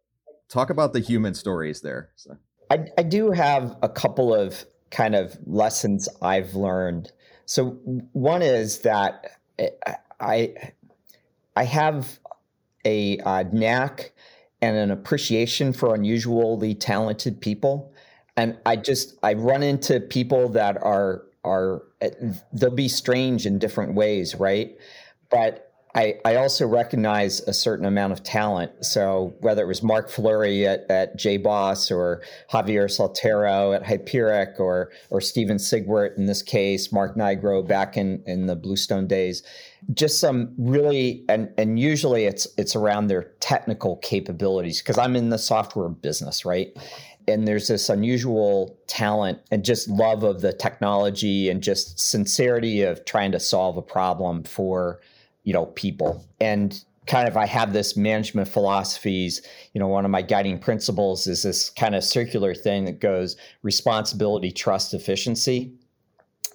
talk 0.50 0.70
about 0.70 0.94
the 0.94 1.00
human 1.00 1.34
stories 1.34 1.82
there. 1.82 2.10
So. 2.16 2.38
I, 2.70 2.86
I 2.98 3.04
do 3.04 3.32
have 3.32 3.76
a 3.82 3.90
couple 3.90 4.34
of 4.34 4.66
kind 4.92 5.16
of 5.16 5.38
lessons 5.46 6.08
I've 6.22 6.54
learned. 6.54 7.12
So 7.46 7.72
one 8.14 8.42
is 8.42 8.80
that 8.80 9.40
I 10.20 10.54
I 11.56 11.64
have 11.64 12.20
a 12.86 13.20
uh, 13.20 13.44
knack 13.52 14.12
and 14.62 14.78
an 14.78 14.92
appreciation 14.92 15.74
for 15.74 15.94
unusually 15.94 16.74
talented 16.76 17.42
people. 17.42 17.94
and 18.38 18.58
I 18.66 18.76
just 18.78 19.18
I 19.24 19.34
run 19.34 19.64
into 19.64 20.00
people 20.00 20.50
that 20.50 20.82
are 20.82 21.24
are 21.44 21.84
eh, 22.02 22.12
they'll 22.54 22.72
be 22.72 22.88
strange 22.88 23.46
in 23.46 23.60
different 23.60 23.96
ways, 23.96 24.36
right? 24.36 24.78
But 25.30 25.73
I, 25.96 26.16
I 26.26 26.38
also 26.38 26.66
recognize 26.66 27.42
a 27.42 27.54
certain 27.54 27.86
amount 27.86 28.14
of 28.14 28.24
talent. 28.24 28.84
So 28.84 29.36
whether 29.42 29.62
it 29.62 29.68
was 29.68 29.84
Marc 29.84 30.10
Fleury 30.10 30.66
at, 30.66 30.90
at 30.90 31.20
JBoss 31.20 31.92
or 31.92 32.24
Javier 32.52 32.86
Soltero 32.86 33.76
at 33.76 33.84
Hyperic 33.84 34.60
or 34.60 34.92
or 35.12 35.22
Stephen 35.22 35.58
Sigwart 35.58 36.18
in 36.18 36.26
this 36.26 36.42
case, 36.42 36.92
Mark 36.92 37.16
Nigro 37.16 37.68
back 37.68 37.96
in, 37.96 38.24
in 38.26 38.48
the 38.48 38.56
Bluestone 38.56 39.06
days, 39.06 39.44
just 39.94 40.20
some 40.20 40.56
really 40.58 41.24
and 41.30 41.50
and 41.60 41.80
usually 41.80 42.26
it's 42.26 42.48
it's 42.58 42.76
around 42.76 43.08
their 43.08 43.32
technical 43.40 43.98
capabilities 43.98 44.82
because 44.82 44.98
I'm 44.98 45.16
in 45.16 45.30
the 45.30 45.38
software 45.38 45.90
business, 45.90 46.44
right? 46.44 46.76
and 47.26 47.48
there's 47.48 47.70
this 47.70 47.88
unusual 47.88 48.78
talent 48.88 49.40
and 49.50 49.64
just 49.64 49.88
love 49.88 50.24
of 50.24 50.42
the 50.42 50.52
technology 50.52 51.50
and 51.50 51.64
just 51.64 51.98
sincerity 51.98 52.82
of 52.82 53.06
trying 53.06 53.32
to 53.32 53.40
solve 53.40 53.78
a 53.78 53.82
problem 53.82 54.44
for 54.44 55.00
you 55.44 55.54
know 55.54 55.68
people. 55.68 56.26
And 56.40 56.84
kind 57.06 57.28
of 57.28 57.36
i 57.36 57.46
have 57.46 57.74
this 57.74 57.98
management 57.98 58.48
philosophies 58.48 59.42
you 59.74 59.80
know 59.80 59.90
one 59.90 60.06
of 60.06 60.12
my 60.12 60.22
guiding 60.22 60.58
principles 60.58 61.28
is 61.28 61.44
this 61.44 61.70
kind 61.70 61.96
of 61.96 62.02
circular 62.02 62.56
thing 62.56 62.86
that 62.86 63.02
goes 63.02 63.36
responsibility 63.62 64.52
trust 64.52 64.94
efficiency. 64.94 65.74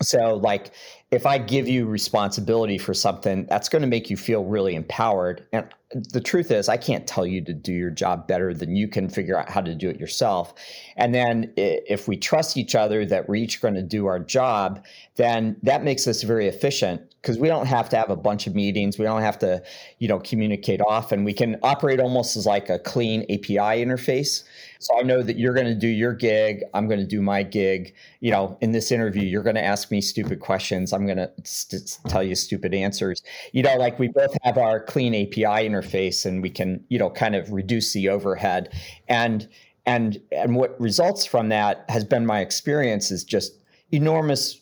So 0.00 0.37
like 0.37 0.73
if 1.11 1.25
i 1.25 1.38
give 1.38 1.69
you 1.69 1.87
responsibility 1.87 2.79
for 2.79 2.93
something 2.93 3.47
that's 3.47 3.69
going 3.69 3.83
to 3.83 3.88
make 3.88 4.11
you 4.11 4.17
feel 4.17 4.45
really 4.45 4.75
empowered. 4.75 5.47
And 5.53 5.67
the 5.91 6.21
truth 6.21 6.50
is 6.50 6.69
i 6.69 6.77
can't 6.77 7.07
tell 7.07 7.27
you 7.27 7.41
to 7.43 7.55
do 7.55 7.73
your 7.73 7.91
job 7.91 8.27
better 8.27 8.53
than 8.53 8.77
you 8.77 8.88
can 8.88 9.09
figure 9.09 9.38
out 9.38 9.49
how 9.49 9.62
to 9.62 9.75
do 9.75 9.88
it 9.88 9.99
yourself. 9.99 10.55
And 10.97 11.15
then 11.15 11.53
if 11.57 12.09
we 12.09 12.17
trust 12.17 12.57
each 12.57 12.75
other 12.75 13.07
that 13.07 13.29
we're 13.29 13.37
each 13.37 13.61
going 13.62 13.75
to 13.75 13.83
do 13.83 14.07
our 14.07 14.19
job 14.19 14.85
then 15.17 15.57
that 15.62 15.85
makes 15.85 16.07
us 16.07 16.23
very 16.23 16.47
efficient 16.47 17.03
because 17.23 17.38
we 17.38 17.49
don't 17.49 17.67
have 17.67 17.88
to 17.91 17.97
have 17.97 18.11
a 18.11 18.17
bunch 18.17 18.47
of 18.47 18.55
meetings. 18.55 18.99
We 18.99 19.05
don't 19.05 19.23
have 19.23 19.38
to 19.41 19.62
you 19.99 20.09
know 20.09 20.19
communicate 20.21 20.81
often. 20.81 21.25
We 21.25 21.33
can 21.33 21.57
operate 21.62 22.00
almost 22.00 22.37
as 22.37 22.47
like 22.47 22.69
a 22.69 22.79
clean 22.79 23.23
api 23.23 23.55
interface. 23.57 24.45
So 24.79 24.99
i 24.99 25.03
know 25.03 25.23
that 25.23 25.38
you're 25.38 25.55
going 25.55 25.67
to 25.67 25.75
do 25.75 25.88
your 25.88 26.12
gig 26.12 26.62
i'm 26.75 26.87
going 26.87 27.00
to 27.00 27.07
do 27.07 27.23
my 27.23 27.43
gig. 27.43 27.95
You 28.21 28.31
know 28.31 28.59
in 28.61 28.73
this 28.73 28.93
interview 28.93 29.23
you're 29.23 29.43
going 29.43 29.57
to 29.57 29.65
ask 29.65 29.91
me 29.91 30.00
stupid 30.00 30.41
questions 30.41 30.93
i'm 30.99 31.07
going 31.07 31.19
to 31.19 31.31
st- 31.45 31.99
tell 32.09 32.23
you 32.23 32.35
stupid 32.35 32.75
answers. 32.75 33.23
You 33.52 33.62
know 33.62 33.76
like 33.76 33.99
we 33.99 34.09
both 34.09 34.37
have 34.43 34.59
our 34.59 34.81
clean 34.81 35.14
api 35.14 35.43
interface 35.43 36.26
and 36.26 36.43
we 36.43 36.50
can 36.50 36.85
you 36.88 36.99
know 36.99 37.11
kind 37.11 37.35
of 37.35 37.52
reduce 37.52 37.93
the 37.93 38.09
overhead. 38.09 38.73
And 39.09 39.49
and 39.87 40.21
and 40.33 40.57
what 40.57 40.78
results 40.81 41.25
from 41.25 41.49
that 41.49 41.85
has 41.88 42.05
been 42.05 42.26
my 42.26 42.40
experience 42.40 43.11
is 43.11 43.25
just 43.25 43.52
enormous 43.93 44.61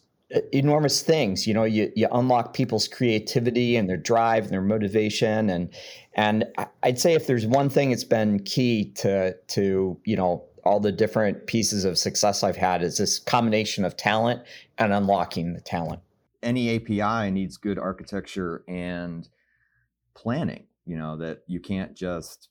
enormous 0.53 1.03
things. 1.03 1.47
You 1.47 1.55
know 1.55 1.65
you, 1.65 1.93
you 1.97 2.09
unlock 2.13 2.55
people's 2.55 2.89
creativity 2.89 3.77
and 3.77 3.89
their 3.89 3.97
drive 3.97 4.45
and 4.45 4.53
their 4.53 4.63
motivation. 4.63 5.51
And 5.51 5.71
and 6.17 6.47
i'd 6.83 6.99
say 6.99 7.13
if 7.15 7.27
there's 7.27 7.47
one 7.47 7.69
thing 7.69 7.91
that's 7.91 8.03
been 8.03 8.41
key 8.41 8.91
to 8.97 9.35
to 9.47 9.97
you 10.05 10.17
know 10.17 10.43
all 10.65 10.81
the 10.81 10.91
different 10.91 11.47
pieces 11.47 11.85
of 11.85 11.97
success 11.97 12.43
i've 12.43 12.57
had 12.57 12.83
is 12.83 12.97
this 12.97 13.21
combination 13.21 13.85
of 13.85 13.97
talent 13.97 14.43
and 14.79 14.93
unlocking 14.93 15.53
the 15.53 15.61
talent 15.61 16.01
any 16.43 16.77
api 16.77 17.31
needs 17.31 17.57
good 17.57 17.79
architecture 17.79 18.65
and 18.69 19.29
planning 20.15 20.67
you 20.85 20.97
know 20.97 21.17
that 21.17 21.43
you 21.47 21.61
can't 21.61 21.97
just 21.97 22.49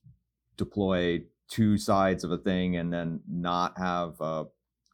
deploy 0.58 1.22
two 1.48 1.78
sides 1.78 2.24
of 2.24 2.32
a 2.32 2.38
thing 2.38 2.76
and 2.78 2.92
then 2.92 3.20
not 3.30 3.78
have 3.78 4.20
a 4.20 4.46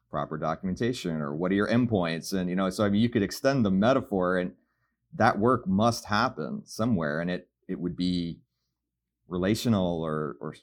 proper 0.09 0.37
documentation 0.37 1.21
or 1.21 1.33
what 1.33 1.51
are 1.51 1.55
your 1.55 1.69
endpoints? 1.69 2.33
And 2.33 2.49
you 2.49 2.55
know 2.55 2.69
so 2.69 2.83
i 2.83 2.89
mean 2.89 3.01
you 3.01 3.09
could 3.09 3.23
extend 3.23 3.65
the 3.65 3.71
metaphor 3.71 4.37
and 4.37 4.51
that 5.15 5.39
work 5.39 5.67
must 5.67 6.05
happen 6.05 6.61
somewhere 6.65 7.21
and 7.21 7.31
it 7.31 7.47
it 7.67 7.79
would 7.79 7.95
be 7.95 8.39
relational 9.27 10.01
or 10.01 10.37
or 10.41 10.55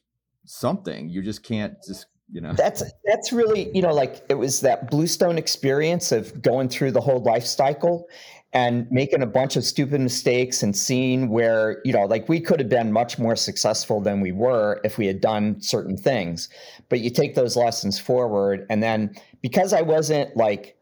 something. 0.45 1.09
You 1.09 1.23
just 1.23 1.43
can't 1.43 1.75
just 1.87 2.07
you 2.31 2.41
know? 2.41 2.53
That's 2.53 2.83
that's 3.05 3.33
really 3.33 3.71
you 3.75 3.83
know 3.83 3.93
like 3.93 4.25
it 4.29 4.35
was 4.35 4.61
that 4.61 4.91
bluestone 4.91 5.39
experience 5.39 6.13
of 6.13 6.41
going 6.43 6.69
through 6.69 6.93
the 6.93 7.01
whole 7.01 7.23
life 7.23 7.45
cycle 7.45 8.09
and 8.53 8.91
making 8.91 9.23
a 9.23 9.27
bunch 9.27 9.57
of 9.57 9.65
stupid 9.65 10.01
mistakes 10.01 10.63
and 10.63 10.75
seeing 10.77 11.29
where 11.29 11.81
you 11.85 11.93
know 11.93 12.05
like 12.05 12.29
we 12.29 12.41
could 12.41 12.61
have 12.61 12.69
been 12.69 12.93
much 12.93 13.19
more 13.19 13.37
successful 13.37 14.01
than 14.01 14.21
we 14.21 14.33
were 14.33 14.81
if 14.85 14.99
we 14.99 15.07
had 15.07 15.21
done 15.21 15.61
certain 15.61 15.97
things. 15.97 16.49
But 16.89 17.01
you 17.01 17.11
take 17.11 17.35
those 17.35 17.57
lessons 17.57 17.99
forward 17.99 18.67
and 18.71 18.83
then 18.83 19.15
because 19.43 19.73
i 19.73 19.83
wasn't 19.83 20.37
like 20.37 20.77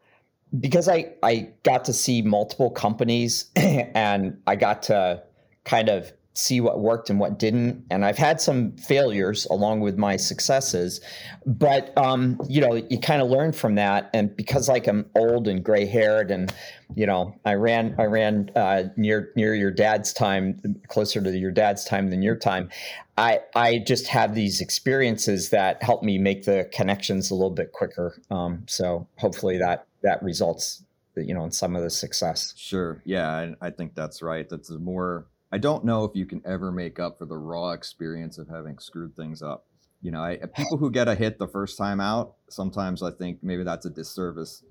because 0.59 0.87
i 0.87 1.13
i 1.23 1.49
got 1.63 1.85
to 1.85 1.93
see 1.93 2.21
multiple 2.21 2.71
companies 2.71 3.51
and 3.55 4.37
i 4.47 4.55
got 4.55 4.81
to 4.83 5.21
kind 5.65 5.89
of 5.89 6.11
see 6.37 6.61
what 6.61 6.79
worked 6.79 7.09
and 7.09 7.19
what 7.19 7.39
didn't. 7.39 7.83
And 7.89 8.05
I've 8.05 8.17
had 8.17 8.39
some 8.39 8.73
failures 8.77 9.47
along 9.49 9.79
with 9.79 9.97
my 9.97 10.17
successes, 10.17 11.01
but 11.45 11.97
um, 11.97 12.39
you 12.47 12.61
know, 12.61 12.75
you 12.75 12.99
kind 12.99 13.21
of 13.21 13.29
learn 13.29 13.51
from 13.51 13.75
that. 13.75 14.11
And 14.13 14.35
because 14.35 14.69
like 14.69 14.87
I'm 14.87 15.09
old 15.15 15.47
and 15.47 15.63
gray 15.63 15.85
haired, 15.85 16.29
and 16.29 16.53
you 16.95 17.07
know, 17.07 17.35
I 17.43 17.55
ran 17.55 17.95
I 17.97 18.05
ran 18.05 18.51
uh, 18.55 18.83
near 18.95 19.31
near 19.35 19.55
your 19.55 19.71
dad's 19.71 20.13
time, 20.13 20.79
closer 20.87 21.21
to 21.21 21.35
your 21.35 21.51
dad's 21.51 21.83
time 21.83 22.11
than 22.11 22.21
your 22.21 22.35
time. 22.35 22.69
I 23.17 23.39
I 23.55 23.79
just 23.79 24.07
have 24.07 24.35
these 24.35 24.61
experiences 24.61 25.49
that 25.49 25.81
help 25.81 26.03
me 26.03 26.19
make 26.19 26.43
the 26.43 26.69
connections 26.71 27.31
a 27.31 27.35
little 27.35 27.49
bit 27.49 27.71
quicker. 27.71 28.21
Um, 28.29 28.63
so 28.67 29.07
hopefully 29.17 29.57
that 29.57 29.87
that 30.03 30.21
results 30.21 30.83
you 31.15 31.33
know 31.33 31.43
in 31.43 31.51
some 31.51 31.75
of 31.75 31.81
the 31.81 31.89
success. 31.89 32.53
Sure. 32.55 33.01
Yeah, 33.05 33.27
I, 33.27 33.55
I 33.59 33.69
think 33.71 33.95
that's 33.95 34.21
right. 34.21 34.47
That's 34.47 34.69
more 34.69 35.25
I 35.51 35.57
don't 35.57 35.85
know 35.85 36.03
if 36.03 36.15
you 36.15 36.25
can 36.25 36.41
ever 36.45 36.71
make 36.71 36.99
up 36.99 37.17
for 37.17 37.25
the 37.25 37.37
raw 37.37 37.71
experience 37.71 38.37
of 38.37 38.49
having 38.49 38.79
screwed 38.79 39.15
things 39.15 39.41
up. 39.41 39.65
You 40.01 40.11
know, 40.11 40.21
I, 40.21 40.37
people 40.55 40.77
who 40.77 40.91
get 40.91 41.07
a 41.07 41.15
hit 41.15 41.39
the 41.39 41.47
first 41.47 41.77
time 41.77 41.99
out, 41.99 42.35
sometimes 42.49 43.01
I 43.01 43.11
think 43.11 43.39
maybe 43.41 43.63
that's 43.63 43.85
a 43.85 43.89
disservice 43.89 44.63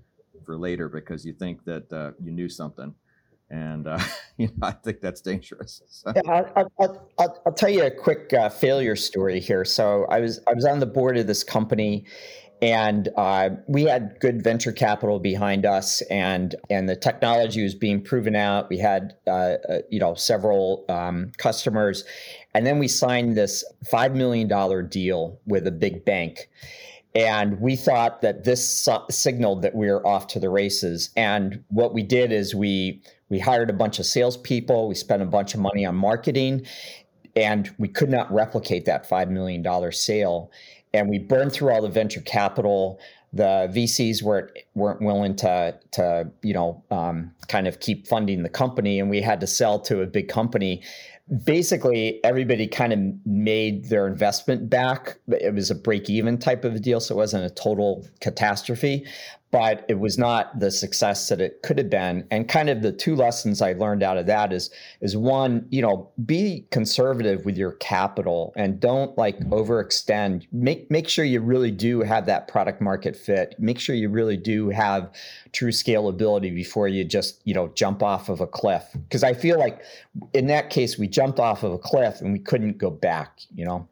for 0.44 0.58
later 0.58 0.88
because 0.88 1.24
you 1.24 1.32
think 1.32 1.64
that 1.64 1.92
uh, 1.92 2.12
you 2.22 2.30
knew 2.30 2.48
something. 2.48 2.94
And 3.48 3.86
uh, 3.86 3.98
you 4.36 4.48
know, 4.48 4.68
I 4.68 4.72
think 4.72 5.00
that's 5.00 5.20
dangerous. 5.20 5.82
So. 5.88 6.12
Yeah, 6.14 6.30
I'll, 6.30 6.72
I'll, 6.78 7.08
I'll, 7.18 7.42
I'll, 7.46 7.52
tell 7.52 7.70
you 7.70 7.84
a 7.84 7.90
quick 7.90 8.32
uh, 8.32 8.48
failure 8.48 8.96
story 8.96 9.40
here. 9.40 9.64
So 9.64 10.04
I 10.10 10.20
was 10.20 10.40
I 10.46 10.52
was 10.52 10.64
on 10.64 10.80
the 10.80 10.86
board 10.86 11.16
of 11.16 11.26
this 11.26 11.42
company, 11.42 12.04
and 12.62 13.08
uh, 13.16 13.50
we 13.66 13.84
had 13.84 14.18
good 14.20 14.42
venture 14.42 14.72
capital 14.72 15.18
behind 15.18 15.66
us 15.66 16.00
and 16.02 16.54
and 16.70 16.88
the 16.88 16.96
technology 16.96 17.62
was 17.62 17.74
being 17.74 18.02
proven 18.02 18.34
out. 18.34 18.70
We 18.70 18.78
had 18.78 19.14
uh, 19.26 19.30
uh, 19.68 19.78
you 19.90 20.00
know 20.00 20.14
several 20.14 20.84
um, 20.88 21.32
customers. 21.36 22.04
And 22.54 22.66
then 22.66 22.78
we 22.78 22.88
signed 22.88 23.36
this 23.36 23.62
$5 23.84 24.14
million 24.14 24.48
deal 24.88 25.38
with 25.44 25.66
a 25.66 25.70
big 25.70 26.06
bank. 26.06 26.48
And 27.14 27.60
we 27.60 27.76
thought 27.76 28.22
that 28.22 28.44
this 28.44 28.88
signaled 29.10 29.60
that 29.60 29.74
we 29.74 29.90
were 29.90 30.06
off 30.06 30.26
to 30.28 30.40
the 30.40 30.48
races. 30.48 31.10
And 31.16 31.62
what 31.68 31.92
we 31.92 32.02
did 32.02 32.32
is 32.32 32.54
we 32.54 33.02
we 33.28 33.38
hired 33.38 33.68
a 33.68 33.74
bunch 33.74 33.98
of 33.98 34.06
salespeople. 34.06 34.88
We 34.88 34.94
spent 34.94 35.20
a 35.20 35.26
bunch 35.26 35.52
of 35.52 35.60
money 35.60 35.84
on 35.84 35.96
marketing. 35.96 36.66
And 37.34 37.70
we 37.76 37.88
could 37.88 38.08
not 38.08 38.32
replicate 38.32 38.86
that 38.86 39.06
$5 39.06 39.28
million 39.28 39.92
sale 39.92 40.50
and 40.92 41.08
we 41.08 41.18
burned 41.18 41.52
through 41.52 41.70
all 41.72 41.82
the 41.82 41.88
venture 41.88 42.20
capital. 42.20 43.00
The 43.32 43.70
VCs 43.72 44.22
weren't 44.22 44.50
weren't 44.74 45.02
willing 45.02 45.36
to 45.36 45.78
to 45.92 46.30
you 46.42 46.54
know 46.54 46.82
um, 46.90 47.32
kind 47.48 47.66
of 47.66 47.80
keep 47.80 48.06
funding 48.06 48.42
the 48.42 48.48
company, 48.48 48.98
and 49.00 49.10
we 49.10 49.20
had 49.20 49.40
to 49.40 49.46
sell 49.46 49.78
to 49.80 50.02
a 50.02 50.06
big 50.06 50.28
company. 50.28 50.82
Basically, 51.44 52.22
everybody 52.24 52.68
kind 52.68 52.92
of 52.92 53.00
made 53.26 53.86
their 53.86 54.06
investment 54.06 54.70
back. 54.70 55.18
It 55.28 55.52
was 55.52 55.72
a 55.72 55.74
break 55.74 56.08
even 56.08 56.38
type 56.38 56.64
of 56.64 56.76
a 56.76 56.78
deal, 56.78 57.00
so 57.00 57.14
it 57.14 57.18
wasn't 57.18 57.44
a 57.44 57.50
total 57.50 58.06
catastrophe 58.20 59.04
but 59.52 59.84
it 59.88 59.98
was 59.98 60.18
not 60.18 60.58
the 60.58 60.70
success 60.70 61.28
that 61.28 61.40
it 61.40 61.62
could 61.62 61.78
have 61.78 61.88
been. 61.88 62.26
And 62.30 62.48
kind 62.48 62.68
of 62.68 62.82
the 62.82 62.92
two 62.92 63.14
lessons 63.14 63.62
I 63.62 63.72
learned 63.74 64.02
out 64.02 64.18
of 64.18 64.26
that 64.26 64.52
is 64.52 64.70
is 65.00 65.16
one, 65.16 65.66
you 65.70 65.80
know, 65.80 66.10
be 66.24 66.66
conservative 66.70 67.44
with 67.44 67.56
your 67.56 67.72
capital 67.72 68.52
and 68.56 68.80
don't 68.80 69.16
like 69.16 69.38
overextend. 69.50 70.46
Make 70.52 70.90
make 70.90 71.08
sure 71.08 71.24
you 71.24 71.40
really 71.40 71.70
do 71.70 72.00
have 72.00 72.26
that 72.26 72.48
product 72.48 72.80
market 72.80 73.16
fit. 73.16 73.54
Make 73.58 73.78
sure 73.78 73.94
you 73.94 74.08
really 74.08 74.36
do 74.36 74.68
have 74.70 75.10
true 75.52 75.70
scalability 75.70 76.54
before 76.54 76.88
you 76.88 77.04
just, 77.04 77.40
you 77.44 77.54
know, 77.54 77.68
jump 77.68 78.02
off 78.02 78.28
of 78.28 78.40
a 78.40 78.46
cliff. 78.46 78.84
Because 78.92 79.22
I 79.22 79.32
feel 79.32 79.58
like 79.58 79.80
in 80.34 80.48
that 80.48 80.70
case 80.70 80.98
we 80.98 81.06
jumped 81.06 81.38
off 81.38 81.62
of 81.62 81.72
a 81.72 81.78
cliff 81.78 82.20
and 82.20 82.32
we 82.32 82.40
couldn't 82.40 82.78
go 82.78 82.90
back, 82.90 83.40
you 83.54 83.64
know. 83.64 83.88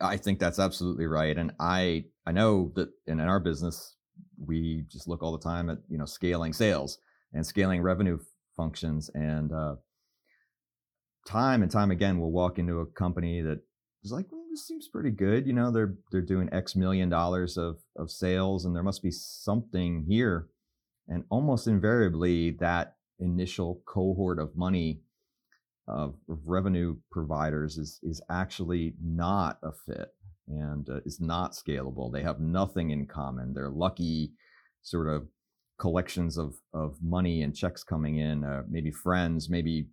I 0.00 0.16
think 0.16 0.38
that's 0.38 0.58
absolutely 0.58 1.06
right. 1.06 1.36
And 1.36 1.52
I 1.58 2.04
I 2.26 2.32
know 2.32 2.70
that 2.74 2.90
in, 3.06 3.20
in 3.20 3.26
our 3.26 3.40
business, 3.40 3.96
we 4.44 4.84
just 4.90 5.08
look 5.08 5.22
all 5.22 5.32
the 5.32 5.42
time 5.42 5.70
at 5.70 5.78
you 5.88 5.98
know 5.98 6.04
scaling 6.04 6.52
sales 6.52 6.98
and 7.32 7.46
scaling 7.46 7.82
revenue 7.82 8.18
functions 8.56 9.10
and 9.14 9.52
uh, 9.52 9.74
time 11.26 11.62
and 11.62 11.70
time 11.70 11.90
again 11.90 12.18
we'll 12.18 12.30
walk 12.30 12.58
into 12.58 12.80
a 12.80 12.86
company 12.86 13.40
that 13.42 13.60
is 14.04 14.12
like 14.12 14.26
well, 14.30 14.44
this 14.50 14.66
seems 14.66 14.88
pretty 14.88 15.10
good. 15.10 15.46
You 15.46 15.52
know, 15.52 15.70
they're 15.70 15.94
they're 16.10 16.20
doing 16.20 16.48
X 16.52 16.76
million 16.76 17.08
dollars 17.08 17.56
of 17.56 17.78
of 17.96 18.10
sales, 18.10 18.64
and 18.64 18.74
there 18.74 18.82
must 18.82 19.02
be 19.02 19.10
something 19.10 20.04
here. 20.08 20.48
And 21.08 21.24
almost 21.30 21.66
invariably, 21.66 22.50
that 22.60 22.96
initial 23.18 23.82
cohort 23.86 24.38
of 24.38 24.56
money 24.56 25.00
of, 25.86 26.14
of 26.28 26.38
revenue 26.46 26.96
providers 27.10 27.78
is 27.78 28.00
is 28.02 28.20
actually 28.30 28.94
not 29.02 29.58
a 29.62 29.72
fit 29.72 30.08
and 30.48 30.88
uh, 30.88 31.00
is 31.04 31.20
not 31.20 31.52
scalable. 31.52 32.12
They 32.12 32.22
have 32.22 32.40
nothing 32.40 32.90
in 32.90 33.06
common. 33.06 33.52
They're 33.54 33.70
lucky, 33.70 34.32
sort 34.82 35.08
of 35.08 35.28
collections 35.78 36.36
of 36.36 36.56
of 36.72 36.96
money 37.02 37.42
and 37.42 37.54
checks 37.54 37.84
coming 37.84 38.16
in, 38.16 38.44
uh, 38.44 38.62
maybe 38.68 38.90
friends, 38.90 39.48
maybe 39.48 39.88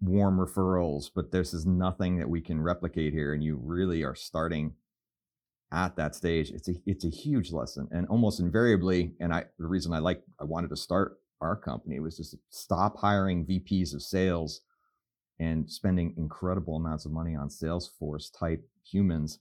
warm 0.00 0.38
referrals, 0.38 1.10
but 1.14 1.30
this 1.30 1.54
is 1.54 1.64
nothing 1.64 2.18
that 2.18 2.28
we 2.28 2.40
can 2.40 2.60
replicate 2.60 3.12
here. 3.12 3.34
And 3.34 3.42
you 3.42 3.58
really 3.62 4.02
are 4.02 4.16
starting 4.16 4.74
at 5.72 5.96
that 5.96 6.14
stage. 6.14 6.50
It's 6.50 6.68
a 6.68 6.74
it's 6.86 7.04
a 7.04 7.10
huge 7.10 7.52
lesson, 7.52 7.88
and 7.90 8.06
almost 8.08 8.40
invariably. 8.40 9.14
And 9.20 9.32
I 9.32 9.44
the 9.58 9.66
reason 9.66 9.92
I 9.92 9.98
like 9.98 10.22
I 10.40 10.44
wanted 10.44 10.70
to 10.70 10.76
start 10.76 11.18
our 11.40 11.56
company 11.56 11.98
was 11.98 12.16
just 12.16 12.36
stop 12.50 12.98
hiring 12.98 13.44
VPs 13.46 13.94
of 13.94 14.02
sales 14.02 14.60
and 15.40 15.68
spending 15.68 16.14
incredible 16.16 16.76
amounts 16.76 17.04
of 17.04 17.10
money 17.10 17.34
on 17.34 17.48
Salesforce 17.48 18.26
type 18.38 18.64
humans 18.84 19.40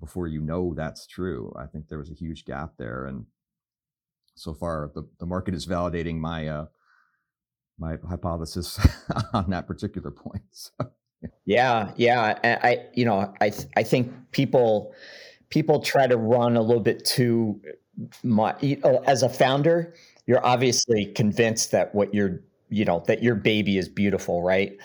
before 0.00 0.26
you 0.26 0.40
know 0.40 0.74
that's 0.74 1.06
true. 1.06 1.52
I 1.56 1.66
think 1.66 1.88
there 1.88 1.98
was 1.98 2.10
a 2.10 2.14
huge 2.14 2.44
gap 2.44 2.72
there, 2.78 3.06
and 3.06 3.26
so 4.34 4.54
far 4.54 4.90
the, 4.94 5.08
the 5.18 5.26
market 5.26 5.54
is 5.54 5.66
validating 5.66 6.16
my 6.18 6.48
uh, 6.48 6.66
my 7.78 7.96
hypothesis 8.08 8.78
on 9.32 9.50
that 9.50 9.66
particular 9.66 10.10
point. 10.10 10.42
So. 10.80 10.92
Yeah, 11.46 11.90
yeah. 11.96 12.38
I, 12.44 12.86
you 12.94 13.04
know, 13.04 13.34
I, 13.40 13.50
I 13.76 13.82
think 13.82 14.12
people, 14.30 14.94
people 15.48 15.80
try 15.80 16.06
to 16.06 16.16
run 16.16 16.56
a 16.56 16.62
little 16.62 16.82
bit 16.82 17.04
too 17.04 17.60
much. 18.22 18.62
As 19.04 19.24
a 19.24 19.28
founder, 19.28 19.94
you're 20.26 20.44
obviously 20.46 21.06
convinced 21.06 21.72
that 21.72 21.92
what 21.92 22.14
you're, 22.14 22.40
you 22.68 22.84
know, 22.84 23.02
that 23.08 23.20
your 23.20 23.34
baby 23.34 23.78
is 23.78 23.88
beautiful, 23.88 24.44
right? 24.44 24.76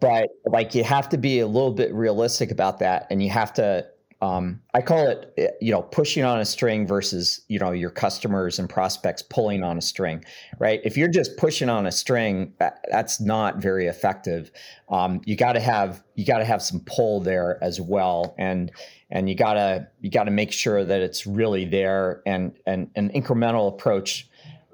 But 0.00 0.30
like, 0.44 0.74
you 0.74 0.82
have 0.82 1.08
to 1.10 1.18
be 1.18 1.38
a 1.38 1.46
little 1.46 1.72
bit 1.72 1.94
realistic 1.94 2.50
about 2.50 2.80
that, 2.80 3.06
and 3.08 3.22
you 3.22 3.30
have 3.30 3.52
to 3.54 3.86
um, 4.22 4.60
I 4.72 4.80
call 4.80 5.08
it, 5.08 5.32
eh, 5.36 5.48
you 5.60 5.70
know, 5.72 5.82
pushing 5.82 6.24
on 6.24 6.40
a 6.40 6.44
string 6.44 6.86
versus, 6.86 7.42
you 7.48 7.58
know, 7.58 7.72
your 7.72 7.90
customers 7.90 8.58
and 8.58 8.68
prospects 8.68 9.20
pulling 9.20 9.62
on 9.62 9.76
a 9.76 9.82
string, 9.82 10.24
right? 10.58 10.80
If 10.84 10.96
you're 10.96 11.08
just 11.08 11.36
pushing 11.36 11.68
on 11.68 11.86
a 11.86 11.92
string, 11.92 12.54
that, 12.58 12.84
that's 12.90 13.20
not 13.20 13.58
very 13.58 13.86
effective. 13.86 14.50
Um, 14.88 15.20
you 15.26 15.36
got 15.36 15.52
to 15.52 15.60
have 15.60 16.02
you 16.14 16.24
got 16.24 16.38
to 16.38 16.46
have 16.46 16.62
some 16.62 16.80
pull 16.86 17.20
there 17.20 17.62
as 17.62 17.80
well, 17.80 18.34
and 18.38 18.72
and 19.10 19.28
you 19.28 19.34
gotta 19.34 19.88
you 20.00 20.10
got 20.10 20.24
to 20.24 20.30
make 20.30 20.50
sure 20.50 20.84
that 20.84 21.00
it's 21.02 21.26
really 21.26 21.66
there, 21.66 22.22
and 22.24 22.56
and 22.66 22.88
an 22.96 23.10
incremental 23.10 23.68
approach, 23.68 24.28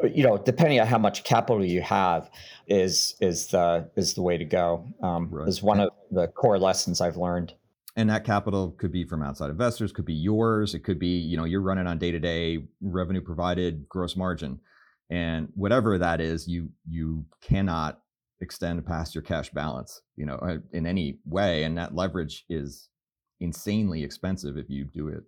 you 0.04 0.22
know, 0.22 0.38
depending 0.38 0.78
on 0.78 0.87
how 0.87 0.99
much 0.99 1.25
capital 1.25 1.64
you 1.64 1.80
have, 1.80 2.30
is 2.68 3.16
is 3.20 3.49
the 3.49 3.90
is 3.96 4.14
the 4.14 4.22
way 4.22 4.38
to 4.38 4.44
go. 4.44 4.87
Um, 5.02 5.30
right. 5.30 5.49
Is 5.49 5.62
one 5.62 5.80
of 5.80 5.90
the 6.12 6.28
core 6.28 6.61
lessons 6.61 7.00
I've 7.00 7.16
learned 7.16 7.54
and 7.96 8.08
that 8.08 8.25
capital 8.25 8.70
could 8.72 8.92
be 8.92 9.04
from 9.04 9.22
outside 9.22 9.50
investors 9.50 9.92
could 9.92 10.06
be 10.06 10.14
yours 10.14 10.75
it 10.75 10.80
could 10.80 10.99
be 10.99 11.18
you 11.18 11.37
know 11.37 11.44
you're 11.44 11.61
running 11.61 11.87
on 11.87 11.99
day-to-day 11.99 12.64
revenue 12.80 13.20
provided 13.20 13.88
gross 13.88 14.16
margin. 14.16 14.61
And 15.11 15.49
whatever 15.54 15.99
that 15.99 16.20
is 16.20 16.49
you 16.49 16.70
you 16.88 17.26
cannot 17.42 18.00
extend 18.40 18.84
past 18.87 19.14
your 19.14 19.22
cash 19.22 19.50
balance 19.50 20.00
you 20.16 20.26
know 20.26 20.37
uh, 20.37 20.58
in 20.72 20.87
any 20.87 21.18
way. 21.26 21.64
And 21.64 21.76
that 21.76 21.94
leverage 21.94 22.44
is 22.49 22.88
insanely 23.40 24.02
expensive 24.02 24.56
if 24.56 24.70
you 24.70 24.84
do 24.84 25.08
it 25.08 25.25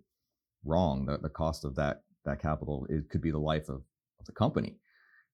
wrong. 0.63 1.05
The, 1.05 1.19
the 1.19 1.29
cost 1.29 1.65
of 1.65 1.75
that 1.75 2.01
that 2.25 2.41
capital 2.41 2.87
it 2.89 3.09
could 3.09 3.21
be 3.21 3.31
the 3.31 3.37
life 3.37 3.69
of, 3.69 3.83
of 4.19 4.25
the 4.25 4.31
company 4.31 4.77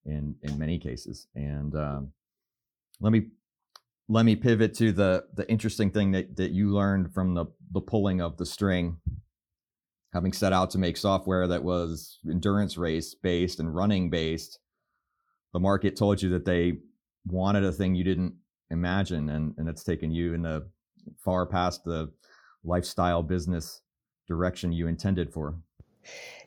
in 0.05 0.35
in 0.43 0.59
many 0.59 0.77
cases. 0.79 1.27
And 1.35 1.73
um, 1.75 2.11
let 2.99 3.13
me 3.13 3.27
let 4.11 4.25
me 4.25 4.35
pivot 4.35 4.73
to 4.75 4.91
the 4.91 5.23
the 5.33 5.49
interesting 5.49 5.89
thing 5.89 6.11
that 6.11 6.35
that 6.35 6.51
you 6.51 6.69
learned 6.69 7.13
from 7.13 7.33
the 7.33 7.45
the 7.71 7.81
pulling 7.81 8.21
of 8.21 8.37
the 8.37 8.45
string. 8.45 8.97
Having 10.13 10.33
set 10.33 10.51
out 10.51 10.69
to 10.71 10.77
make 10.77 10.97
software 10.97 11.47
that 11.47 11.63
was 11.63 12.19
endurance 12.29 12.77
race 12.77 13.15
based 13.15 13.61
and 13.61 13.73
running 13.73 14.09
based 14.09 14.59
the 15.53 15.59
market 15.59 15.95
told 15.95 16.21
you 16.21 16.29
that 16.29 16.45
they 16.45 16.77
wanted 17.25 17.63
a 17.63 17.71
thing 17.71 17.95
you 17.95 18.03
didn't 18.03 18.33
imagine 18.69 19.29
and 19.29 19.53
and 19.57 19.67
it's 19.67 19.83
taken 19.83 20.11
you 20.11 20.33
in 20.33 20.41
the 20.41 20.67
far 21.23 21.45
past 21.45 21.83
the 21.83 22.11
lifestyle 22.63 23.23
business 23.23 23.81
direction 24.27 24.71
you 24.71 24.87
intended 24.87 25.31
for. 25.31 25.55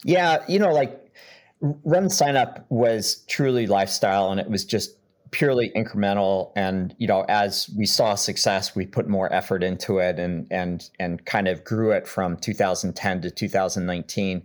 Yeah 0.05 0.42
you 0.48 0.59
know 0.59 0.72
like 0.72 1.12
run 1.61 2.11
sign 2.11 2.37
up 2.37 2.66
was 2.70 3.24
truly 3.29 3.66
lifestyle 3.66 4.31
and 4.31 4.40
it 4.40 4.50
was 4.50 4.64
just 4.64 4.96
purely 5.30 5.70
incremental. 5.76 6.52
And 6.56 6.94
you 6.98 7.06
know 7.06 7.24
as 7.28 7.70
we 7.76 7.87
saw 7.87 8.14
success 8.14 8.74
we 8.74 8.87
put 8.87 9.08
more 9.08 9.32
effort 9.32 9.62
into 9.62 9.98
it 9.98 10.18
and 10.18 10.46
and 10.50 10.88
and 10.98 11.24
kind 11.24 11.48
of 11.48 11.64
grew 11.64 11.90
it 11.90 12.06
from 12.06 12.37
2010 12.37 13.22
to 13.22 13.30
2019 13.30 14.42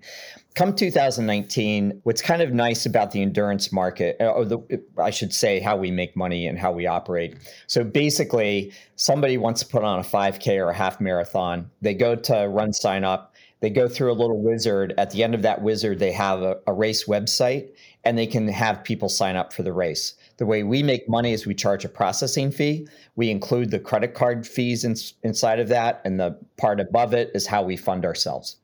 come 0.55 0.75
2019 0.75 2.01
what's 2.03 2.21
kind 2.21 2.41
of 2.41 2.51
nice 2.51 2.85
about 2.85 3.11
the 3.11 3.21
endurance 3.21 3.71
market 3.71 4.17
uh, 4.19 4.25
or 4.25 4.43
the 4.43 4.81
i 4.97 5.09
should 5.09 5.33
say 5.33 5.59
how 5.59 5.77
we 5.77 5.91
make 5.91 6.15
money 6.15 6.47
and 6.47 6.59
how 6.59 6.71
we 6.71 6.85
operate. 6.85 7.37
So 7.67 7.83
basically 7.83 8.73
somebody 8.95 9.37
wants 9.37 9.61
to 9.61 9.67
put 9.67 9.83
on 9.83 9.99
a 9.99 10.03
5k 10.03 10.57
or 10.57 10.69
a 10.69 10.73
half 10.73 10.99
marathon. 10.99 11.69
They 11.81 11.93
go 11.93 12.15
to 12.15 12.47
run 12.49 12.73
sign 12.73 13.03
up. 13.03 13.35
They 13.61 13.69
go 13.69 13.87
through 13.87 14.11
a 14.11 14.13
little 14.13 14.41
wizard. 14.41 14.93
At 14.97 15.11
the 15.11 15.23
end 15.23 15.35
of 15.35 15.41
that 15.43 15.61
wizard 15.61 15.99
they 15.99 16.11
have 16.11 16.41
a, 16.41 16.57
a 16.67 16.73
race 16.73 17.05
website 17.05 17.69
and 18.03 18.17
they 18.17 18.27
can 18.27 18.47
have 18.47 18.83
people 18.83 19.09
sign 19.09 19.35
up 19.35 19.53
for 19.53 19.63
the 19.63 19.73
race 19.73 20.15
the 20.39 20.45
way 20.45 20.63
we 20.63 20.81
make 20.81 21.07
money 21.09 21.33
is 21.33 21.45
we 21.45 21.53
charge 21.53 21.83
a 21.83 21.89
processing 21.89 22.49
fee. 22.49 22.87
We 23.17 23.29
include 23.29 23.71
the 23.71 23.79
credit 23.79 24.13
card 24.13 24.47
fees 24.47 24.85
in, 24.85 24.95
inside 25.21 25.59
of 25.59 25.67
that, 25.67 26.01
and 26.05 26.17
the 26.17 26.39
part 26.57 26.79
above 26.79 27.13
it 27.13 27.29
is 27.35 27.45
how 27.45 27.61
we 27.61 27.75
fund 27.75 28.05
ourselves. 28.05 28.55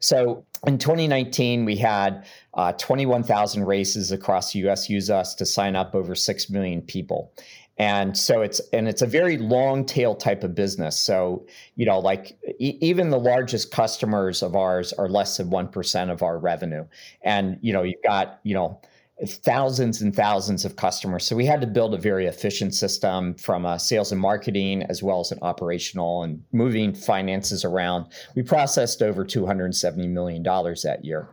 So 0.00 0.44
in 0.66 0.76
2019, 0.76 1.64
we 1.64 1.76
had 1.76 2.26
uh, 2.54 2.72
21,000 2.72 3.64
races 3.64 4.10
across 4.10 4.52
the 4.52 4.68
US 4.68 4.90
use 4.90 5.08
us 5.08 5.36
to 5.36 5.46
sign 5.46 5.76
up 5.76 5.94
over 5.94 6.16
6 6.16 6.50
million 6.50 6.82
people. 6.82 7.32
And 7.78 8.18
so 8.18 8.42
it's 8.42 8.60
and 8.74 8.86
it's 8.88 9.00
a 9.00 9.06
very 9.06 9.38
long 9.38 9.86
tail 9.86 10.14
type 10.14 10.44
of 10.44 10.54
business. 10.54 11.00
So 11.00 11.46
you 11.76 11.86
know, 11.86 11.98
like 11.98 12.36
e- 12.58 12.76
even 12.82 13.08
the 13.08 13.18
largest 13.18 13.70
customers 13.70 14.42
of 14.42 14.54
ours 14.54 14.92
are 14.92 15.08
less 15.08 15.38
than 15.38 15.48
one 15.48 15.66
percent 15.66 16.10
of 16.10 16.22
our 16.22 16.38
revenue. 16.38 16.84
And 17.22 17.56
you 17.62 17.72
know, 17.72 17.82
you've 17.82 18.02
got 18.04 18.40
you 18.42 18.52
know 18.52 18.82
thousands 19.28 20.00
and 20.00 20.14
thousands 20.14 20.64
of 20.64 20.76
customers. 20.76 21.26
So 21.26 21.36
we 21.36 21.44
had 21.44 21.60
to 21.60 21.66
build 21.66 21.94
a 21.94 21.98
very 21.98 22.26
efficient 22.26 22.74
system 22.74 23.34
from 23.34 23.66
a 23.66 23.78
sales 23.78 24.12
and 24.12 24.20
marketing 24.20 24.82
as 24.84 25.02
well 25.02 25.20
as 25.20 25.30
an 25.30 25.38
operational 25.42 26.22
and 26.22 26.42
moving 26.52 26.94
finances 26.94 27.64
around. 27.64 28.06
We 28.34 28.42
processed 28.42 29.02
over 29.02 29.24
$270 29.24 30.08
million 30.08 30.42
that 30.42 31.00
year. 31.02 31.28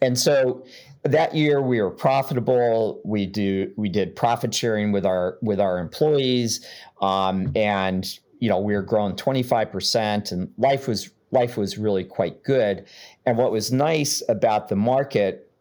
And 0.00 0.18
so 0.18 0.64
that 1.04 1.34
year 1.34 1.60
we 1.60 1.80
were 1.80 1.90
profitable. 1.90 3.00
We 3.04 3.26
do 3.26 3.72
we 3.76 3.88
did 3.88 4.14
profit 4.14 4.54
sharing 4.54 4.92
with 4.92 5.06
our 5.06 5.38
with 5.42 5.60
our 5.60 5.78
employees, 5.78 6.66
um, 7.00 7.52
and 7.56 8.18
you 8.38 8.48
know 8.48 8.60
we 8.60 8.74
were 8.74 8.82
growing 8.82 9.16
twenty 9.16 9.42
five 9.42 9.70
percent, 9.72 10.32
and 10.32 10.52
life 10.58 10.86
was 10.86 11.10
life 11.30 11.56
was 11.56 11.78
really 11.78 12.04
quite 12.04 12.42
good. 12.44 12.84
And 13.26 13.36
what 13.36 13.50
was 13.50 13.72
nice 13.72 14.22
about 14.28 14.68
the 14.68 14.76
market 14.76 15.51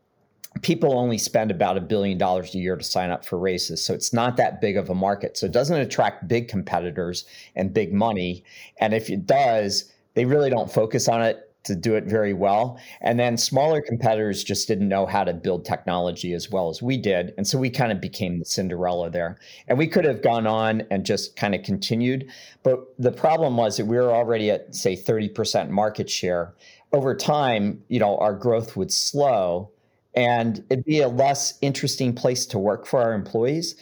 people 0.62 0.98
only 0.98 1.18
spend 1.18 1.50
about 1.50 1.78
a 1.78 1.82
billion 1.82 2.18
dollars 2.18 2.54
a 2.54 2.58
year 2.58 2.76
to 2.76 2.84
sign 2.84 3.10
up 3.10 3.26
for 3.26 3.40
races. 3.40 3.84
So 3.84 3.94
it's 3.94 4.14
not 4.14 4.38
that 4.38 4.62
big 4.62 4.78
of 4.78 4.90
a 4.90 4.96
market. 4.96 5.38
So 5.38 5.46
it 5.46 5.52
doesn't 5.52 5.80
attract 5.80 6.28
big 6.28 6.48
competitors 6.48 7.26
and 7.56 7.74
big 7.74 7.94
money. 7.94 8.44
And 8.80 8.94
if 8.94 9.10
it 9.10 9.26
does, 9.26 9.92
they 10.14 10.26
really 10.26 10.50
don't 10.50 10.72
focus 10.72 11.08
on 11.08 11.22
it 11.22 11.48
to 11.64 11.76
do 11.76 11.96
it 11.96 12.06
very 12.06 12.34
well. 12.34 12.80
And 13.02 13.20
then 13.20 13.38
smaller 13.38 13.82
competitors 13.82 14.44
just 14.44 14.68
didn't 14.68 14.90
know 14.90 15.06
how 15.06 15.24
to 15.24 15.34
build 15.34 15.64
technology 15.64 16.34
as 16.34 16.50
well 16.50 16.70
as 16.70 16.82
we 16.82 16.98
did. 16.98 17.34
And 17.38 17.48
so 17.48 17.60
we 17.60 17.70
kind 17.70 17.92
of 17.92 18.02
became 18.02 18.40
the 18.40 18.46
Cinderella 18.46 19.12
there. 19.12 19.38
And 19.68 19.78
we 19.78 19.88
could 19.88 20.06
have 20.06 20.24
gone 20.24 20.48
on 20.48 20.84
and 20.90 21.06
just 21.06 21.36
kind 21.36 21.54
of 21.54 21.64
continued. 21.64 22.30
But 22.64 22.80
the 22.98 23.12
problem 23.12 23.58
was 23.58 23.78
that 23.78 23.86
we 23.86 23.96
were 23.98 24.12
already 24.12 24.50
at, 24.50 24.74
say, 24.74 24.96
30% 24.96 25.70
market 25.70 26.10
share. 26.10 26.56
Over 26.94 27.16
time, 27.16 27.84
you 27.90 28.00
know, 28.00 28.18
our 28.18 28.34
growth 28.34 28.76
would 28.76 28.92
slow 28.92 29.70
and 30.14 30.64
it'd 30.70 30.86
be 30.86 31.02
a 31.02 31.08
less 31.08 31.58
interesting 31.62 32.14
place 32.14 32.46
to 32.48 32.60
work 32.60 32.86
for 32.86 33.02
our 33.02 33.14
employees. 33.14 33.76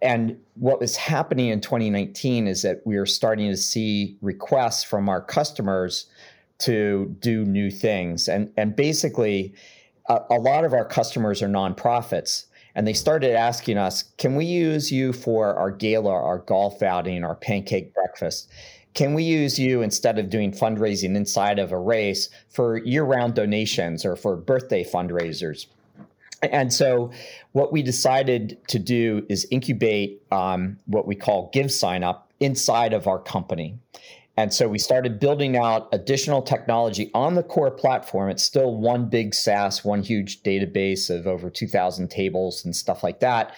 And 0.00 0.38
what 0.54 0.80
was 0.80 0.96
happening 0.96 1.48
in 1.48 1.60
2019 1.60 2.46
is 2.46 2.62
that 2.62 2.82
we 2.84 2.98
were 2.98 3.06
starting 3.06 3.50
to 3.50 3.56
see 3.56 4.16
requests 4.20 4.84
from 4.84 5.08
our 5.08 5.20
customers 5.20 6.06
to 6.58 7.14
do 7.20 7.44
new 7.44 7.70
things. 7.70 8.28
And, 8.28 8.52
and 8.56 8.76
basically, 8.76 9.54
a, 10.08 10.20
a 10.30 10.38
lot 10.38 10.64
of 10.64 10.72
our 10.72 10.84
customers 10.84 11.42
are 11.42 11.48
nonprofits. 11.48 12.44
And 12.74 12.86
they 12.86 12.92
started 12.92 13.34
asking 13.34 13.78
us, 13.78 14.02
can 14.18 14.34
we 14.34 14.44
use 14.44 14.90
you 14.90 15.12
for 15.12 15.54
our 15.54 15.70
gala, 15.70 16.12
our 16.12 16.38
golf 16.38 16.82
outing, 16.82 17.24
our 17.24 17.36
pancake 17.36 17.94
breakfast? 17.94 18.50
Can 18.94 19.12
we 19.12 19.24
use 19.24 19.58
you 19.58 19.82
instead 19.82 20.18
of 20.18 20.30
doing 20.30 20.52
fundraising 20.52 21.16
inside 21.16 21.58
of 21.58 21.72
a 21.72 21.78
race 21.78 22.28
for 22.48 22.78
year 22.78 23.04
round 23.04 23.34
donations 23.34 24.04
or 24.04 24.16
for 24.16 24.36
birthday 24.36 24.84
fundraisers? 24.84 25.66
And 26.42 26.72
so, 26.72 27.10
what 27.52 27.72
we 27.72 27.82
decided 27.82 28.58
to 28.68 28.78
do 28.78 29.24
is 29.28 29.46
incubate 29.50 30.22
um, 30.30 30.78
what 30.86 31.06
we 31.06 31.14
call 31.14 31.50
Give 31.52 31.72
Sign 31.72 32.04
Up 32.04 32.30
inside 32.38 32.92
of 32.92 33.06
our 33.06 33.18
company. 33.18 33.78
And 34.36 34.52
so 34.52 34.68
we 34.68 34.78
started 34.78 35.20
building 35.20 35.56
out 35.56 35.88
additional 35.92 36.42
technology 36.42 37.10
on 37.14 37.36
the 37.36 37.42
core 37.42 37.70
platform. 37.70 38.30
It's 38.30 38.42
still 38.42 38.76
one 38.76 39.08
big 39.08 39.32
SaaS, 39.32 39.84
one 39.84 40.02
huge 40.02 40.42
database 40.42 41.08
of 41.08 41.28
over 41.28 41.48
2,000 41.48 42.10
tables 42.10 42.64
and 42.64 42.74
stuff 42.74 43.04
like 43.04 43.20
that. 43.20 43.54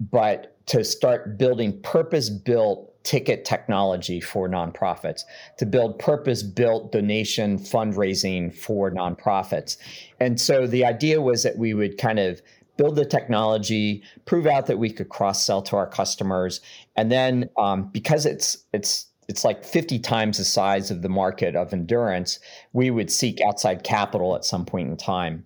But 0.00 0.56
to 0.66 0.82
start 0.82 1.38
building 1.38 1.80
purpose 1.80 2.28
built 2.28 2.92
ticket 3.06 3.44
technology 3.44 4.20
for 4.20 4.48
nonprofits, 4.48 5.22
to 5.56 5.64
build 5.64 5.98
purpose 5.98 6.42
built 6.42 6.90
donation 6.90 7.56
fundraising 7.56 8.52
for 8.52 8.90
nonprofits. 8.90 9.76
And 10.18 10.40
so 10.40 10.66
the 10.66 10.84
idea 10.84 11.22
was 11.22 11.44
that 11.44 11.56
we 11.56 11.72
would 11.72 11.98
kind 11.98 12.18
of 12.18 12.42
build 12.76 12.96
the 12.96 13.04
technology, 13.04 14.02
prove 14.24 14.46
out 14.46 14.66
that 14.66 14.78
we 14.78 14.90
could 14.90 15.08
cross 15.08 15.44
sell 15.44 15.62
to 15.62 15.76
our 15.76 15.86
customers, 15.86 16.60
and 16.96 17.10
then 17.10 17.48
um, 17.56 17.84
because 17.84 18.26
it's 18.26 18.58
it's 18.72 19.06
it's 19.28 19.44
like 19.44 19.64
50 19.64 19.98
times 20.00 20.38
the 20.38 20.44
size 20.44 20.90
of 20.90 21.02
the 21.02 21.08
market 21.08 21.56
of 21.56 21.72
endurance, 21.72 22.38
we 22.72 22.90
would 22.90 23.10
seek 23.10 23.40
outside 23.40 23.82
capital 23.82 24.36
at 24.36 24.44
some 24.44 24.64
point 24.64 24.88
in 24.88 24.96
time. 24.96 25.44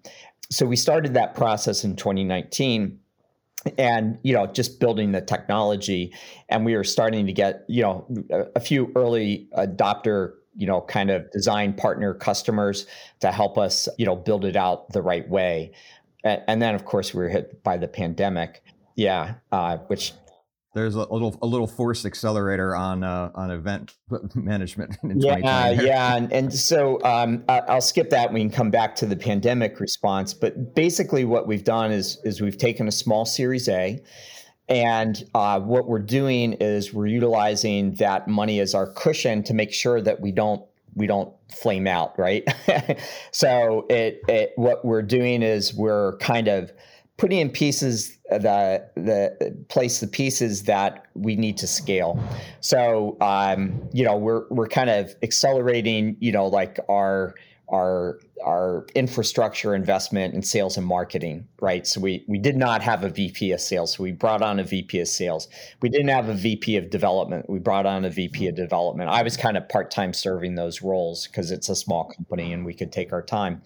So 0.50 0.66
we 0.66 0.76
started 0.76 1.14
that 1.14 1.34
process 1.34 1.84
in 1.84 1.96
2019 1.96 2.98
and 3.78 4.18
you 4.22 4.32
know 4.32 4.46
just 4.46 4.80
building 4.80 5.12
the 5.12 5.20
technology. 5.20 6.12
And 6.48 6.64
we 6.64 6.74
were 6.76 6.84
starting 6.84 7.26
to 7.26 7.32
get 7.32 7.64
you 7.68 7.82
know 7.82 8.06
a, 8.54 8.60
few 8.60 8.92
early 8.96 9.48
adopter 9.56 10.34
you 10.56 10.66
know 10.66 10.80
kind 10.82 11.10
of 11.10 11.30
design 11.30 11.72
partner 11.72 12.14
customers 12.14 12.86
to 13.20 13.30
help 13.32 13.58
us 13.58 13.88
you 13.98 14.06
know 14.06 14.16
build 14.16 14.44
it 14.44 14.56
out 14.56 14.92
the 14.92 15.02
right 15.02 15.28
way. 15.28 15.72
And, 16.22 16.60
then 16.60 16.74
of 16.74 16.84
course 16.84 17.14
we 17.14 17.22
were 17.22 17.28
hit 17.28 17.62
by 17.62 17.78
the 17.78 17.88
pandemic. 17.88 18.62
Yeah 18.96 19.34
uh, 19.52 19.78
which 19.86 20.12
there's 20.74 20.94
a 20.94 21.00
little 21.12 21.37
a 21.42 21.46
little 21.46 21.66
force 21.66 22.04
accelerator 22.04 22.76
on 22.76 23.02
uh, 23.02 23.30
on 23.35 23.50
event 23.50 23.94
management. 24.35 24.96
yeah, 25.02 25.70
yeah, 25.70 26.16
and, 26.16 26.33
and 26.33 26.52
so 26.52 27.02
um, 27.02 27.44
I'll 27.48 27.80
skip 27.80 28.11
that. 28.11 28.33
We 28.33 28.40
can 28.40 28.50
come 28.50 28.70
back 28.70 28.94
to 28.96 29.06
the 29.06 29.16
pandemic 29.16 29.80
response, 29.80 30.33
but 30.35 30.74
basically, 30.74 31.24
what 31.24 31.46
we've 31.46 31.64
done 31.64 31.90
is 31.90 32.18
is 32.24 32.40
we've 32.40 32.59
taken 32.59 32.87
a 32.87 32.92
small 32.92 33.24
Series 33.24 33.68
A, 33.68 34.00
and 34.68 35.24
uh, 35.35 35.61
what 35.61 35.88
we're 35.88 35.98
doing 35.98 36.52
is 36.54 36.94
we're 36.94 37.06
utilizing 37.06 37.94
that 37.94 38.28
money 38.28 38.61
as 38.61 38.74
our 38.74 38.87
cushion 38.92 39.42
to 39.44 39.54
make 39.54 39.72
sure 39.72 40.00
that 40.00 40.20
we 40.20 40.30
don't 40.30 40.64
we 40.94 41.06
don't 41.06 41.33
flame 41.52 41.87
out, 41.87 42.16
right? 42.18 42.44
so 43.33 43.87
it, 43.90 44.20
it 44.28 44.52
what 44.56 44.85
we're 44.85 45.02
doing 45.02 45.42
is 45.42 45.74
we're 45.74 46.16
kind 46.18 46.46
of 46.48 46.72
putting 47.20 47.38
in 47.38 47.50
pieces 47.50 48.18
the 48.30 48.83
the 48.94 49.64
place 49.68 50.00
the 50.00 50.06
pieces 50.06 50.62
that 50.64 51.04
we 51.14 51.37
need 51.37 51.59
to 51.59 51.66
scale. 51.66 52.18
So 52.61 53.18
um, 53.20 53.88
you 53.92 54.04
know 54.04 54.16
we're 54.16 54.48
we're 54.48 54.68
kind 54.68 54.88
of 54.88 55.14
accelerating 55.22 56.16
you 56.20 56.33
know 56.33 56.46
like 56.46 56.80
our 56.88 57.35
our 57.70 58.18
our 58.44 58.87
infrastructure 58.94 59.74
investment 59.74 60.33
in 60.33 60.42
sales 60.42 60.78
and 60.78 60.87
marketing, 60.87 61.46
right? 61.61 61.87
So 61.87 62.00
we 62.00 62.24
we 62.26 62.38
did 62.38 62.56
not 62.56 62.80
have 62.83 63.04
a 63.04 63.11
VP 63.11 63.52
of 63.52 63.61
sales, 63.61 63.94
so 63.94 64.02
we 64.02 64.12
brought 64.12 64.40
on 64.40 64.59
a 64.59 64.64
VP 64.64 64.98
of 65.00 65.09
sales. 65.09 65.46
We 65.83 65.90
didn't 65.90 66.09
have 66.09 66.30
a 66.30 66.35
VP 66.35 66.78
of 66.78 66.88
development. 66.88 67.50
We 67.50 67.59
brought 67.59 67.85
on 67.85 68.06
a 68.06 68.11
VP 68.11 68.48
of 68.48 68.56
development. 68.56 69.11
I 69.11 69.22
was 69.22 69.37
kind 69.37 69.59
of 69.59 69.68
part 69.68 69.90
time 69.90 70.14
serving 70.14 70.54
those 70.54 70.80
roles 70.80 71.26
because 71.26 71.50
it's 71.50 71.68
a 71.68 71.76
small 71.76 72.04
company 72.04 72.54
and 72.54 72.64
we 72.64 72.72
could 72.72 72.92
take 72.92 73.12
our 73.12 73.22
time 73.22 73.61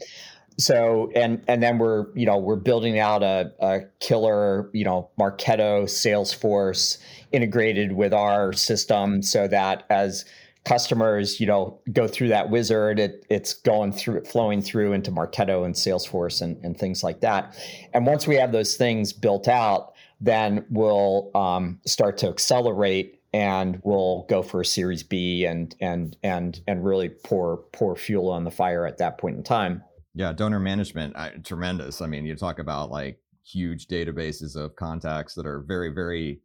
so 0.57 1.11
and 1.15 1.43
and 1.49 1.63
then 1.63 1.79
we're 1.79 2.07
you 2.15 2.27
know 2.27 2.39
we're 2.39 2.57
building 2.57 2.99
out 2.99 3.23
a, 3.23 3.53
a 3.61 3.81
killer 4.01 4.71
you 4.73 4.85
know 4.85 5.11
marketo 5.19 5.85
salesforce 5.85 6.99
integrated 7.33 7.93
with 7.93 8.13
our 8.15 8.53
system 8.53 9.23
so 9.23 9.49
that 9.49 9.85
as 9.91 10.25
customers 10.65 11.41
you 11.41 11.47
know 11.47 11.79
go 11.93 12.07
through 12.07 12.29
that 12.29 12.51
wizard 12.51 12.99
it, 12.99 13.27
it's 13.29 13.53
going 13.53 13.93
through 13.93 14.23
flowing 14.25 14.63
through 14.63 14.93
into 14.93 15.11
marketo 15.11 15.65
and 15.65 15.75
salesforce 15.75 16.41
and, 16.41 16.57
and 16.65 16.79
things 16.79 17.03
like 17.03 17.21
that. 17.21 17.57
And 17.93 18.07
once 18.07 18.27
we 18.27 18.37
have 18.37 18.53
those 18.53 18.77
things 18.77 19.13
built 19.13 19.49
out 19.49 19.93
then 20.21 20.65
we'll 20.71 21.31
um, 21.35 21.81
start 21.85 22.17
to 22.19 22.29
accelerate 22.29 23.21
and 23.35 23.81
we'll 23.83 24.25
go 24.29 24.43
for 24.43 24.61
a 24.61 24.65
series 24.65 25.03
b 25.03 25.45
and 25.45 25.75
and 25.81 26.17
and 26.23 26.61
and 26.69 26.85
really 26.85 27.09
pour 27.09 27.59
pour 27.73 27.97
fuel 27.97 28.31
on 28.31 28.45
the 28.45 28.51
fire 28.51 28.87
at 28.87 28.99
that 28.99 29.19
point 29.19 29.37
in 29.37 29.43
time 29.43 29.83
yeah, 30.15 30.33
donor 30.33 30.61
management, 30.61 31.17
I, 31.17 31.31
tremendous. 31.43 32.01
I 32.01 32.07
mean, 32.07 32.25
you 32.25 32.37
talk 32.37 32.59
about 32.61 32.91
like 32.91 33.19
huge 33.45 33.89
databases 33.89 34.57
of 34.57 34.77
contacts 34.77 35.35
that 35.35 35.47
are 35.47 35.65
very, 35.67 35.91
very 35.91 36.41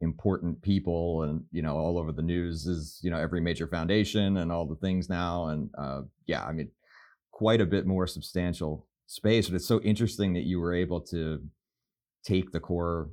important 0.00 0.62
people, 0.62 1.22
and 1.22 1.44
you 1.52 1.60
know, 1.62 1.76
all 1.76 1.98
over 1.98 2.12
the 2.12 2.22
news 2.22 2.66
is 2.66 2.98
you 3.02 3.10
know 3.10 3.18
every 3.18 3.40
major 3.40 3.66
foundation 3.66 4.38
and 4.38 4.50
all 4.50 4.66
the 4.66 4.76
things 4.76 5.08
now, 5.08 5.48
and 5.48 5.70
uh, 5.76 6.02
yeah, 6.26 6.44
I 6.44 6.52
mean, 6.52 6.70
quite 7.30 7.60
a 7.60 7.66
bit 7.66 7.86
more 7.86 8.06
substantial 8.06 8.86
space. 9.06 9.48
But 9.48 9.56
it's 9.56 9.68
so 9.68 9.80
interesting 9.82 10.32
that 10.34 10.44
you 10.44 10.58
were 10.58 10.74
able 10.74 11.02
to 11.02 11.42
take 12.24 12.52
the 12.52 12.60
core 12.60 13.10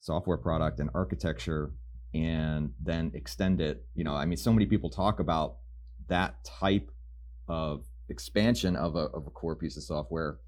software 0.00 0.36
product 0.36 0.78
and 0.78 0.88
architecture 0.94 1.72
and 2.14 2.72
then 2.80 3.10
extend 3.14 3.60
it. 3.60 3.84
You 3.96 4.04
know, 4.04 4.14
I 4.14 4.24
mean, 4.24 4.36
so 4.36 4.52
many 4.52 4.66
people 4.66 4.88
talk 4.88 5.18
about 5.18 5.56
that 6.08 6.44
type 6.44 6.92
of 7.48 7.84
expansion 8.08 8.76
of 8.76 8.96
a, 8.96 9.06
of 9.14 9.26
a 9.26 9.30
core 9.30 9.56
piece 9.56 9.76
of 9.76 9.82
software 9.82 10.38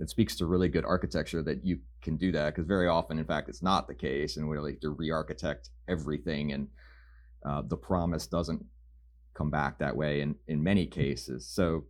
it 0.00 0.08
speaks 0.08 0.36
to 0.36 0.46
really 0.46 0.68
good 0.68 0.84
architecture 0.84 1.42
that 1.42 1.64
you 1.64 1.78
can 2.02 2.16
do 2.16 2.30
that 2.32 2.54
because 2.54 2.66
very 2.66 2.88
often 2.88 3.18
in 3.18 3.24
fact 3.24 3.48
it's 3.48 3.62
not 3.62 3.88
the 3.88 3.94
case 3.94 4.36
and 4.36 4.48
we 4.48 4.56
really 4.56 4.72
have 4.72 4.80
to 4.80 4.90
re-architect 4.90 5.70
everything 5.88 6.52
and 6.52 6.68
uh, 7.44 7.62
the 7.66 7.76
promise 7.76 8.26
doesn't 8.26 8.64
come 9.34 9.50
back 9.50 9.78
that 9.78 9.96
way 9.96 10.20
in 10.20 10.34
in 10.46 10.62
many 10.62 10.86
cases. 10.86 11.46
So 11.46 11.84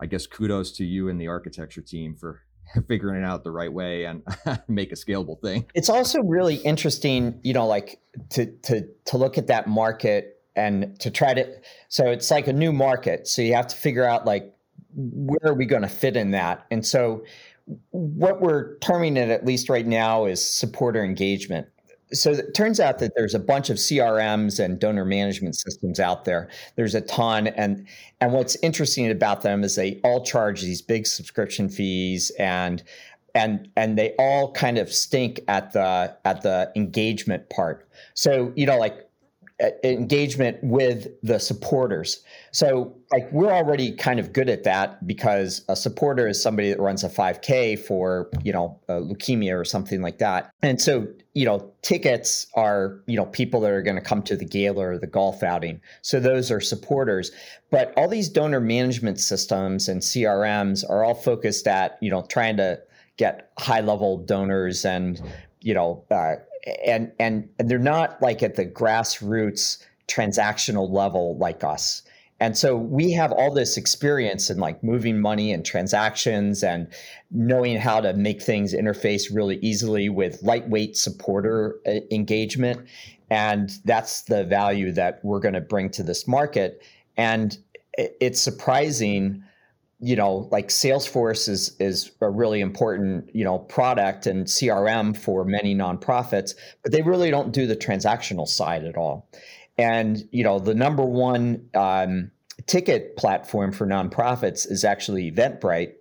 i 0.00 0.06
guess 0.06 0.26
kudos 0.26 0.72
to 0.72 0.84
you 0.84 1.08
and 1.08 1.20
the 1.20 1.28
architecture 1.28 1.82
team 1.82 2.16
for 2.16 2.42
figuring 2.88 3.22
it 3.22 3.26
out 3.26 3.44
the 3.44 3.50
right 3.50 3.72
way 3.72 4.04
and 4.04 4.22
make 4.68 4.92
a 4.92 4.96
scalable 4.96 5.40
thing. 5.40 5.66
It's 5.74 5.88
also 5.88 6.20
really 6.20 6.56
interesting 6.56 7.40
you 7.42 7.52
know 7.52 7.66
like 7.66 8.00
to 8.30 8.46
to 8.62 8.88
to 9.06 9.16
look 9.16 9.38
at 9.38 9.48
that 9.48 9.68
market 9.68 10.41
and 10.56 10.98
to 11.00 11.10
try 11.10 11.34
to 11.34 11.46
so 11.88 12.10
it's 12.10 12.30
like 12.30 12.46
a 12.46 12.52
new 12.52 12.72
market. 12.72 13.26
So 13.26 13.42
you 13.42 13.54
have 13.54 13.66
to 13.68 13.76
figure 13.76 14.04
out 14.04 14.26
like 14.26 14.54
where 14.94 15.52
are 15.52 15.54
we 15.54 15.66
going 15.66 15.82
to 15.82 15.88
fit 15.88 16.16
in 16.16 16.32
that? 16.32 16.66
And 16.70 16.84
so 16.84 17.24
what 17.90 18.40
we're 18.40 18.76
terming 18.78 19.16
it 19.16 19.30
at 19.30 19.44
least 19.44 19.68
right 19.68 19.86
now 19.86 20.24
is 20.24 20.44
supporter 20.44 21.04
engagement. 21.04 21.66
So 22.12 22.32
it 22.32 22.54
turns 22.54 22.78
out 22.78 22.98
that 22.98 23.12
there's 23.16 23.34
a 23.34 23.38
bunch 23.38 23.70
of 23.70 23.78
crms 23.78 24.62
and 24.62 24.78
donor 24.78 25.06
management 25.06 25.56
systems 25.56 25.98
out 25.98 26.26
there. 26.26 26.50
There's 26.76 26.94
a 26.94 27.00
ton 27.00 27.46
and 27.48 27.86
and 28.20 28.32
what's 28.32 28.56
interesting 28.56 29.10
about 29.10 29.42
them 29.42 29.64
is 29.64 29.76
they 29.76 29.98
all 30.04 30.22
charge 30.22 30.60
these 30.60 30.82
big 30.82 31.06
subscription 31.06 31.68
fees 31.70 32.30
and 32.38 32.82
and 33.34 33.68
and 33.76 33.96
they 33.96 34.14
all 34.18 34.52
kind 34.52 34.76
of 34.76 34.92
stink 34.92 35.40
at 35.48 35.72
the 35.72 36.14
at 36.26 36.42
the 36.42 36.70
engagement 36.76 37.48
part. 37.48 37.88
So 38.12 38.52
you 38.56 38.66
know 38.66 38.78
like 38.78 39.08
engagement 39.84 40.58
with 40.62 41.08
the 41.22 41.38
supporters. 41.38 42.24
So, 42.50 42.94
like, 43.12 43.30
we're 43.32 43.52
already 43.52 43.92
kind 43.92 44.18
of 44.18 44.32
good 44.32 44.48
at 44.48 44.64
that 44.64 45.06
because 45.06 45.64
a 45.68 45.76
supporter 45.76 46.26
is 46.26 46.42
somebody 46.42 46.70
that 46.70 46.80
runs 46.80 47.04
a 47.04 47.08
5K 47.08 47.78
for, 47.78 48.28
you 48.42 48.52
know, 48.52 48.80
leukemia 48.88 49.58
or 49.58 49.64
something 49.64 50.02
like 50.02 50.18
that. 50.18 50.50
And 50.62 50.80
so, 50.80 51.06
you 51.34 51.44
know, 51.44 51.72
tickets 51.82 52.46
are, 52.54 53.02
you 53.06 53.16
know, 53.16 53.26
people 53.26 53.60
that 53.60 53.70
are 53.70 53.82
going 53.82 53.96
to 53.96 54.02
come 54.02 54.22
to 54.22 54.36
the 54.36 54.44
gala 54.44 54.86
or 54.88 54.98
the 54.98 55.06
golf 55.06 55.42
outing. 55.42 55.80
So, 56.02 56.18
those 56.18 56.50
are 56.50 56.60
supporters. 56.60 57.30
But 57.70 57.92
all 57.96 58.08
these 58.08 58.28
donor 58.28 58.60
management 58.60 59.20
systems 59.20 59.88
and 59.88 60.00
CRMs 60.00 60.88
are 60.88 61.04
all 61.04 61.14
focused 61.14 61.66
at, 61.66 61.98
you 62.00 62.10
know, 62.10 62.26
trying 62.28 62.56
to 62.56 62.80
get 63.16 63.52
high 63.58 63.80
level 63.80 64.18
donors 64.18 64.84
and, 64.84 65.22
you 65.60 65.74
know, 65.74 66.04
uh, 66.10 66.34
and 66.84 67.12
and 67.18 67.48
and 67.58 67.68
they're 67.68 67.78
not 67.78 68.20
like 68.22 68.42
at 68.42 68.56
the 68.56 68.66
grassroots 68.66 69.84
transactional 70.08 70.90
level 70.90 71.36
like 71.38 71.64
us. 71.64 72.02
And 72.40 72.58
so 72.58 72.76
we 72.76 73.12
have 73.12 73.30
all 73.30 73.54
this 73.54 73.76
experience 73.76 74.50
in 74.50 74.58
like 74.58 74.82
moving 74.82 75.20
money 75.20 75.52
and 75.52 75.64
transactions 75.64 76.64
and 76.64 76.88
knowing 77.30 77.76
how 77.76 78.00
to 78.00 78.12
make 78.14 78.42
things 78.42 78.74
interface 78.74 79.32
really 79.32 79.58
easily 79.58 80.08
with 80.08 80.42
lightweight 80.42 80.96
supporter 80.96 81.76
uh, 81.86 82.00
engagement. 82.10 82.88
And 83.30 83.70
that's 83.84 84.22
the 84.22 84.42
value 84.42 84.90
that 84.90 85.20
we're 85.22 85.38
going 85.38 85.54
to 85.54 85.60
bring 85.60 85.88
to 85.90 86.02
this 86.02 86.26
market. 86.26 86.82
And 87.16 87.56
it's 87.96 88.40
surprising 88.40 89.44
you 90.02 90.16
know, 90.16 90.48
like 90.50 90.68
Salesforce 90.68 91.48
is 91.48 91.76
is 91.78 92.10
a 92.20 92.28
really 92.28 92.60
important, 92.60 93.34
you 93.34 93.44
know, 93.44 93.60
product 93.60 94.26
and 94.26 94.46
CRM 94.46 95.16
for 95.16 95.44
many 95.44 95.76
nonprofits, 95.76 96.54
but 96.82 96.90
they 96.90 97.02
really 97.02 97.30
don't 97.30 97.52
do 97.52 97.68
the 97.68 97.76
transactional 97.76 98.48
side 98.48 98.84
at 98.84 98.96
all. 98.96 99.28
And 99.78 100.28
you 100.32 100.42
know, 100.42 100.58
the 100.58 100.74
number 100.74 101.04
one 101.04 101.68
um, 101.74 102.32
ticket 102.66 103.16
platform 103.16 103.70
for 103.70 103.86
nonprofits 103.86 104.68
is 104.68 104.84
actually 104.84 105.30
Eventbrite, 105.30 105.92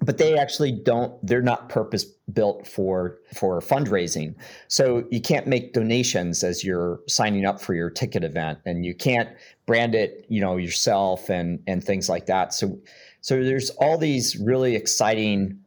but 0.00 0.16
they 0.16 0.38
actually 0.38 0.72
don't. 0.72 1.14
They're 1.26 1.42
not 1.42 1.68
purpose 1.68 2.04
built 2.32 2.66
for 2.66 3.18
for 3.34 3.60
fundraising. 3.60 4.34
So 4.68 5.04
you 5.10 5.20
can't 5.20 5.46
make 5.46 5.74
donations 5.74 6.42
as 6.42 6.64
you're 6.64 7.00
signing 7.06 7.44
up 7.44 7.60
for 7.60 7.74
your 7.74 7.90
ticket 7.90 8.24
event, 8.24 8.60
and 8.64 8.84
you 8.84 8.94
can't 8.94 9.28
brand 9.66 9.94
it, 9.94 10.24
you 10.28 10.40
know, 10.40 10.56
yourself 10.56 11.28
and 11.28 11.62
and 11.66 11.84
things 11.84 12.08
like 12.08 12.26
that. 12.26 12.54
So 12.54 12.78
so 13.26 13.42
there's 13.42 13.70
all 13.70 13.98
these 13.98 14.36
really 14.36 14.76
exciting 14.76 15.58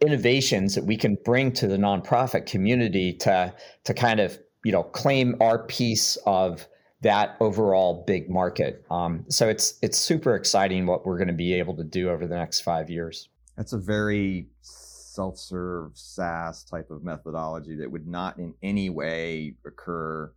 innovations 0.00 0.76
that 0.76 0.84
we 0.84 0.96
can 0.96 1.16
bring 1.24 1.50
to 1.54 1.66
the 1.66 1.76
nonprofit 1.76 2.46
community 2.46 3.12
to 3.14 3.52
to 3.82 3.94
kind 3.94 4.20
of 4.20 4.38
you 4.62 4.70
know 4.70 4.84
claim 4.84 5.34
our 5.40 5.66
piece 5.66 6.14
of 6.24 6.68
that 7.00 7.36
overall 7.40 8.04
big 8.06 8.30
market. 8.30 8.84
Um, 8.92 9.24
so 9.28 9.48
it's 9.48 9.74
it's 9.82 9.98
super 9.98 10.36
exciting 10.36 10.86
what 10.86 11.04
we're 11.04 11.16
going 11.16 11.26
to 11.26 11.34
be 11.34 11.52
able 11.54 11.74
to 11.78 11.82
do 11.82 12.10
over 12.10 12.28
the 12.28 12.36
next 12.36 12.60
five 12.60 12.88
years. 12.88 13.28
That's 13.56 13.72
a 13.72 13.78
very 13.78 14.46
self-serve 14.60 15.90
SaaS 15.94 16.62
type 16.62 16.92
of 16.92 17.02
methodology 17.02 17.74
that 17.74 17.90
would 17.90 18.06
not 18.06 18.38
in 18.38 18.54
any 18.62 18.88
way 18.88 19.56
occur 19.66 20.32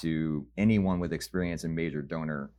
to 0.00 0.44
anyone 0.58 0.98
with 0.98 1.12
experience 1.12 1.62
in 1.62 1.72
major 1.72 2.02
donor 2.02 2.50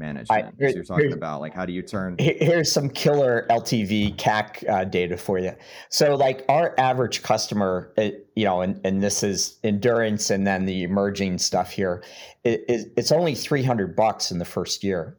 management. 0.00 0.46
I, 0.46 0.50
here, 0.58 0.70
you're 0.70 0.82
talking 0.82 1.12
about 1.12 1.40
like 1.40 1.54
how 1.54 1.64
do 1.64 1.72
you 1.72 1.82
turn? 1.82 2.16
Here's 2.18 2.72
some 2.72 2.90
killer 2.90 3.46
LTV 3.50 4.16
CAC 4.16 4.68
uh, 4.68 4.84
data 4.84 5.16
for 5.16 5.38
you. 5.38 5.54
So 5.90 6.16
like 6.16 6.44
our 6.48 6.74
average 6.78 7.22
customer, 7.22 7.92
it, 7.96 8.14
uh, 8.14 8.18
you 8.34 8.44
know, 8.44 8.62
and, 8.62 8.80
and 8.84 9.00
this 9.00 9.22
is 9.22 9.58
endurance, 9.62 10.30
and 10.30 10.44
then 10.44 10.64
the 10.64 10.82
emerging 10.82 11.38
stuff 11.38 11.70
here, 11.70 12.02
it, 12.42 12.64
it, 12.68 12.92
it's 12.96 13.12
only 13.12 13.36
300 13.36 13.94
bucks 13.94 14.32
in 14.32 14.38
the 14.38 14.44
first 14.44 14.82
year. 14.82 15.16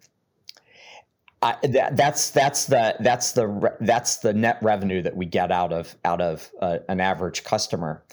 I, 1.44 1.56
that, 1.64 1.96
that's 1.96 2.30
that's 2.30 2.66
the 2.66 2.96
that's 3.00 3.32
the 3.32 3.76
that's 3.80 4.18
the 4.18 4.34
net 4.34 4.60
revenue 4.62 5.02
that 5.02 5.16
we 5.16 5.26
get 5.26 5.52
out 5.52 5.74
of 5.74 5.96
out 6.06 6.22
of 6.22 6.52
uh, 6.62 6.80
an 6.88 7.00
average 7.00 7.44
customer, 7.44 8.04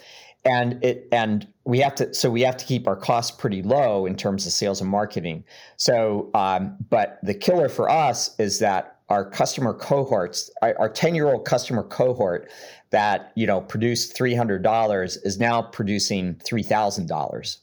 and 0.45 0.83
it 0.85 1.09
and 1.13 1.47
we 1.65 1.79
have 1.81 1.95
to 1.97 2.13
so 2.15 2.31
we 2.31 2.43
have 2.43 2.57
to 2.57 2.65
keep 2.65 2.87
our 2.87 2.97
costs 2.97 3.31
pretty 3.31 3.63
low 3.63 4.07
in 4.07 4.17
terms 4.17 4.47
of 4.47 4.53
sales 4.53 4.81
and 4.81 4.91
marketing. 4.91 5.45
So 5.77 6.31
um, 6.35 6.77
but 6.91 7.19
the 7.23 7.35
killer 7.35 7.69
for 7.69 7.91
us 7.91 8.39
is 8.39 8.59
that 8.61 8.99
our 9.09 9.29
customer 9.29 9.73
cohorts 9.73 10.51
our 10.63 10.89
10 10.89 11.15
year 11.15 11.29
old 11.29 11.45
customer 11.45 11.83
cohort 11.83 12.51
that 12.91 13.33
you 13.35 13.47
know 13.47 13.61
produced 13.61 14.17
$300 14.17 15.19
is 15.25 15.39
now 15.39 15.63
producing 15.63 16.35
$3000 16.37 17.57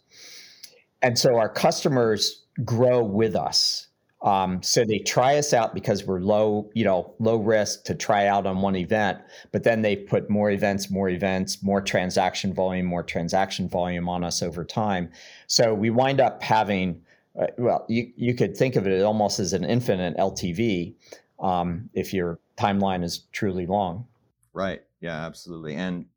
and 1.01 1.19
so 1.19 1.37
our 1.37 1.49
customers 1.49 2.45
grow 2.63 3.03
with 3.03 3.35
us 3.35 3.87
um, 4.25 4.63
so 4.63 4.83
they 4.83 4.97
try 4.97 5.37
us 5.37 5.53
out 5.53 5.75
because 5.75 6.03
we're 6.03 6.19
low, 6.19 6.71
you 6.73 6.83
know, 6.83 7.13
low 7.19 7.37
risk 7.37 7.83
to 7.83 7.93
try 7.93 8.25
out 8.25 8.47
on 8.47 8.59
one 8.59 8.75
event, 8.75 9.19
but 9.51 9.63
then 9.63 9.83
they 9.83 9.95
put 9.95 10.31
more 10.31 10.49
events, 10.49 10.89
more 10.89 11.09
events, 11.09 11.61
more 11.61 11.79
transaction 11.79 12.51
volume, 12.51 12.87
more 12.87 13.03
transaction 13.03 13.69
volume 13.69 14.09
on 14.09 14.23
us 14.23 14.41
over 14.41 14.65
time. 14.65 15.11
So 15.45 15.75
we 15.75 15.91
wind 15.91 16.19
up 16.19 16.41
having, 16.41 17.03
uh, 17.39 17.47
well, 17.59 17.85
you, 17.87 18.11
you 18.15 18.33
could 18.33 18.57
think 18.57 18.75
of 18.75 18.87
it 18.87 19.03
almost 19.03 19.39
as 19.39 19.53
an 19.53 19.63
infinite 19.63 20.17
LTV 20.17 20.95
um, 21.39 21.87
if 21.93 22.11
your 22.11 22.39
timeline 22.57 23.03
is 23.03 23.25
truly 23.31 23.67
long. 23.67 24.07
Right. 24.53 24.81
Yeah, 25.01 25.23
absolutely. 25.23 25.75
And 25.75 26.07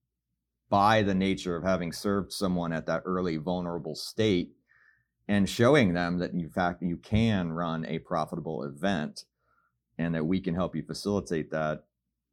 by 0.71 1.03
the 1.03 1.15
nature 1.15 1.57
of 1.57 1.63
having 1.63 1.93
served 1.93 2.33
someone 2.33 2.73
at 2.73 2.87
that 2.87 3.03
early 3.05 3.37
vulnerable 3.37 3.95
state, 3.95 4.53
and 5.29 5.49
showing 5.49 5.93
them 5.93 6.19
that 6.19 6.33
in 6.33 6.49
fact 6.49 6.83
you 6.83 6.97
can 6.97 7.53
run 7.53 7.85
a 7.87 7.99
profitable 7.99 8.65
event 8.65 9.25
and 9.99 10.15
that 10.15 10.25
we 10.25 10.41
can 10.41 10.55
help 10.55 10.75
you 10.75 10.83
facilitate 10.83 11.51
that 11.51 11.85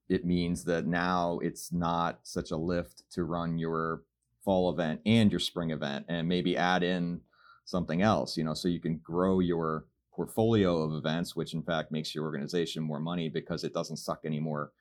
it 0.07 0.25
means 0.25 0.63
that 0.63 0.85
now 0.85 1.39
it's 1.41 1.71
not 1.73 2.19
such 2.23 2.51
a 2.51 2.57
lift 2.57 3.03
to 3.11 3.23
run 3.23 3.57
your 3.57 4.03
fall 4.43 4.71
event 4.71 5.01
and 5.05 5.31
your 5.31 5.39
spring 5.39 5.71
event 5.71 6.05
and 6.07 6.27
maybe 6.27 6.55
add 6.55 6.83
in 6.83 7.19
something 7.65 8.01
else 8.01 8.37
you 8.37 8.43
know 8.43 8.53
so 8.53 8.67
you 8.67 8.79
can 8.79 8.97
grow 9.03 9.39
your 9.39 9.85
portfolio 10.13 10.81
of 10.81 10.93
events 10.93 11.35
which 11.35 11.53
in 11.53 11.61
fact 11.61 11.91
makes 11.91 12.15
your 12.15 12.23
organization 12.23 12.81
more 12.81 12.99
money 12.99 13.27
because 13.27 13.63
it 13.63 13.73
doesn't 13.73 13.97
suck 13.97 14.21
anymore 14.23 14.71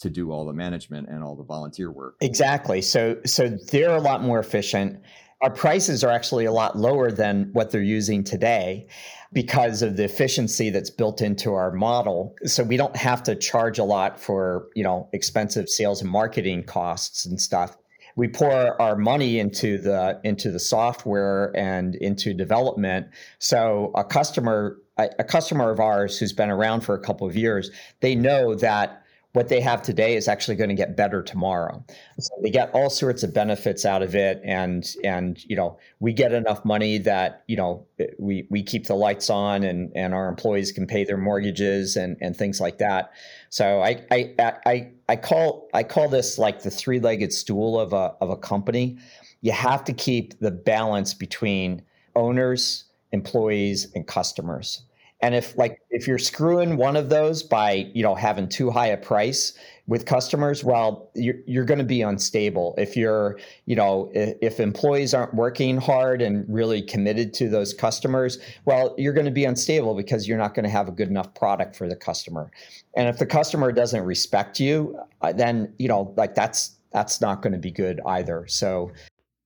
to 0.00 0.10
do 0.10 0.30
all 0.32 0.46
the 0.46 0.52
management 0.52 1.08
and 1.08 1.22
all 1.22 1.36
the 1.36 1.44
volunteer 1.44 1.90
work. 1.90 2.16
Exactly. 2.20 2.80
So 2.80 3.18
so 3.24 3.48
they're 3.48 3.94
a 3.94 4.00
lot 4.00 4.22
more 4.22 4.38
efficient 4.38 5.02
our 5.40 5.50
prices 5.50 6.04
are 6.04 6.10
actually 6.10 6.44
a 6.44 6.52
lot 6.52 6.76
lower 6.76 7.10
than 7.10 7.48
what 7.52 7.70
they're 7.70 7.82
using 7.82 8.22
today 8.22 8.86
because 9.32 9.80
of 9.80 9.96
the 9.96 10.04
efficiency 10.04 10.70
that's 10.70 10.90
built 10.90 11.22
into 11.22 11.54
our 11.54 11.72
model. 11.72 12.34
So 12.44 12.62
we 12.62 12.76
don't 12.76 12.96
have 12.96 13.22
to 13.24 13.36
charge 13.36 13.78
a 13.78 13.84
lot 13.84 14.20
for 14.20 14.68
you 14.74 14.82
know 14.82 15.08
expensive 15.12 15.68
sales 15.68 16.02
and 16.02 16.10
marketing 16.10 16.64
costs 16.64 17.24
and 17.24 17.40
stuff. 17.40 17.76
We 18.16 18.28
pour 18.28 18.80
our 18.82 18.96
money 18.96 19.38
into 19.38 19.78
the 19.78 20.20
into 20.24 20.50
the 20.50 20.58
software 20.58 21.56
and 21.56 21.94
into 21.94 22.34
development. 22.34 23.06
So 23.38 23.92
a 23.94 24.04
customer 24.04 24.76
a, 24.98 25.24
customer 25.24 25.70
of 25.70 25.80
ours 25.80 26.18
who's 26.18 26.32
been 26.32 26.50
around 26.50 26.82
for 26.82 26.94
a 26.94 27.00
couple 27.00 27.26
of 27.26 27.34
years 27.34 27.70
they 28.00 28.14
know 28.14 28.54
that 28.54 28.99
what 29.32 29.48
they 29.48 29.60
have 29.60 29.82
today 29.82 30.16
is 30.16 30.26
actually 30.26 30.56
going 30.56 30.70
to 30.70 30.74
get 30.74 30.96
better 30.96 31.22
tomorrow. 31.22 31.84
So 32.18 32.34
they 32.42 32.50
get 32.50 32.70
all 32.74 32.90
sorts 32.90 33.22
of 33.22 33.32
benefits 33.32 33.84
out 33.84 34.02
of 34.02 34.14
it, 34.14 34.40
and 34.44 34.84
and 35.04 35.42
you 35.44 35.54
know 35.54 35.78
we 36.00 36.12
get 36.12 36.32
enough 36.32 36.64
money 36.64 36.98
that 36.98 37.44
you 37.46 37.56
know 37.56 37.86
we 38.18 38.46
we 38.50 38.62
keep 38.62 38.86
the 38.86 38.94
lights 38.94 39.30
on, 39.30 39.62
and 39.62 39.92
and 39.94 40.14
our 40.14 40.28
employees 40.28 40.72
can 40.72 40.86
pay 40.86 41.04
their 41.04 41.16
mortgages 41.16 41.96
and 41.96 42.16
and 42.20 42.36
things 42.36 42.60
like 42.60 42.78
that. 42.78 43.12
So 43.50 43.80
I 43.82 44.04
I 44.10 44.34
I 44.66 44.90
I 45.08 45.16
call 45.16 45.68
I 45.72 45.84
call 45.84 46.08
this 46.08 46.36
like 46.36 46.62
the 46.62 46.70
three 46.70 46.98
legged 46.98 47.32
stool 47.32 47.78
of 47.78 47.92
a 47.92 48.14
of 48.20 48.30
a 48.30 48.36
company. 48.36 48.98
You 49.42 49.52
have 49.52 49.84
to 49.84 49.92
keep 49.92 50.38
the 50.40 50.50
balance 50.50 51.14
between 51.14 51.82
owners, 52.16 52.84
employees, 53.12 53.86
and 53.94 54.06
customers 54.06 54.82
and 55.22 55.34
if 55.34 55.56
like 55.56 55.80
if 55.90 56.06
you're 56.06 56.18
screwing 56.18 56.76
one 56.76 56.96
of 56.96 57.10
those 57.10 57.42
by 57.42 57.90
you 57.94 58.02
know 58.02 58.14
having 58.14 58.48
too 58.48 58.70
high 58.70 58.86
a 58.86 58.96
price 58.96 59.52
with 59.86 60.06
customers, 60.06 60.64
well, 60.64 61.10
you're 61.14 61.36
you're 61.46 61.64
going 61.64 61.78
to 61.78 61.84
be 61.84 62.00
unstable. 62.00 62.74
If 62.78 62.96
you're 62.96 63.38
you 63.66 63.76
know 63.76 64.10
if, 64.14 64.36
if 64.40 64.60
employees 64.60 65.12
aren't 65.12 65.34
working 65.34 65.76
hard 65.76 66.22
and 66.22 66.44
really 66.48 66.80
committed 66.80 67.34
to 67.34 67.48
those 67.48 67.74
customers, 67.74 68.38
well, 68.64 68.94
you're 68.96 69.12
going 69.12 69.26
to 69.26 69.32
be 69.32 69.44
unstable 69.44 69.94
because 69.94 70.26
you're 70.26 70.38
not 70.38 70.54
going 70.54 70.64
to 70.64 70.70
have 70.70 70.88
a 70.88 70.92
good 70.92 71.08
enough 71.08 71.34
product 71.34 71.76
for 71.76 71.86
the 71.86 71.96
customer. 71.96 72.50
And 72.96 73.08
if 73.08 73.18
the 73.18 73.26
customer 73.26 73.72
doesn't 73.72 74.02
respect 74.02 74.58
you, 74.58 74.98
uh, 75.20 75.32
then 75.32 75.72
you 75.78 75.88
know 75.88 76.14
like 76.16 76.34
that's 76.34 76.76
that's 76.92 77.20
not 77.20 77.42
going 77.42 77.52
to 77.52 77.58
be 77.58 77.70
good 77.70 78.00
either. 78.06 78.46
So 78.48 78.90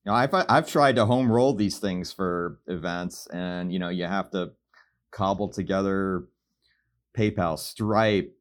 you 0.05 0.13
know, 0.13 0.15
I've 0.15 0.35
I've 0.35 0.69
tried 0.69 0.97
to 0.97 1.07
home 1.07 1.33
roll 1.33 1.55
these 1.55 1.79
things 1.79 2.13
for 2.13 2.59
events, 2.69 3.27
and 3.29 3.73
you 3.73 3.79
know, 3.79 3.89
you 3.89 4.05
have 4.05 4.31
to 4.31 4.53
cobbled 5.15 5.53
together 5.53 6.25
PayPal, 7.17 7.59
Stripe, 7.59 8.37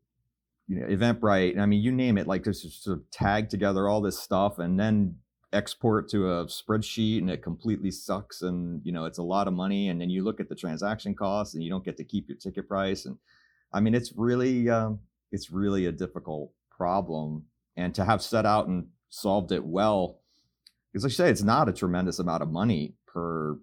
you 0.67 0.79
know, 0.79 0.87
Eventbrite. 0.87 1.59
I 1.59 1.65
mean, 1.65 1.81
you 1.81 1.91
name 1.91 2.17
it. 2.17 2.27
Like 2.27 2.43
just 2.43 2.83
sort 2.83 2.97
of 2.97 3.09
tag 3.11 3.49
together 3.49 3.87
all 3.87 4.01
this 4.01 4.19
stuff 4.19 4.59
and 4.59 4.79
then 4.79 5.17
export 5.53 6.09
to 6.09 6.31
a 6.31 6.45
spreadsheet, 6.45 7.19
and 7.19 7.29
it 7.29 7.43
completely 7.43 7.91
sucks. 7.91 8.41
And 8.41 8.81
you 8.83 8.91
know, 8.91 9.05
it's 9.05 9.19
a 9.19 9.23
lot 9.23 9.47
of 9.47 9.53
money. 9.53 9.89
And 9.89 10.01
then 10.01 10.09
you 10.09 10.23
look 10.23 10.39
at 10.39 10.49
the 10.49 10.55
transaction 10.55 11.13
costs, 11.13 11.53
and 11.53 11.63
you 11.63 11.69
don't 11.69 11.85
get 11.85 11.97
to 11.97 12.03
keep 12.03 12.27
your 12.27 12.37
ticket 12.37 12.67
price. 12.67 13.05
And 13.05 13.17
I 13.71 13.79
mean, 13.79 13.93
it's 13.93 14.11
really, 14.15 14.69
um, 14.69 14.99
it's 15.31 15.51
really 15.51 15.85
a 15.85 15.91
difficult 15.91 16.51
problem. 16.71 17.45
And 17.77 17.93
to 17.95 18.05
have 18.05 18.21
set 18.21 18.45
out 18.45 18.67
and 18.67 18.87
solved 19.09 19.51
it 19.51 19.63
well, 19.63 20.19
because 20.91 21.03
like 21.03 21.11
I 21.11 21.15
say, 21.15 21.29
it's 21.29 21.43
not 21.43 21.69
a 21.69 21.73
tremendous 21.73 22.19
amount 22.19 22.43
of 22.43 22.51
money 22.51 22.95
per 23.05 23.57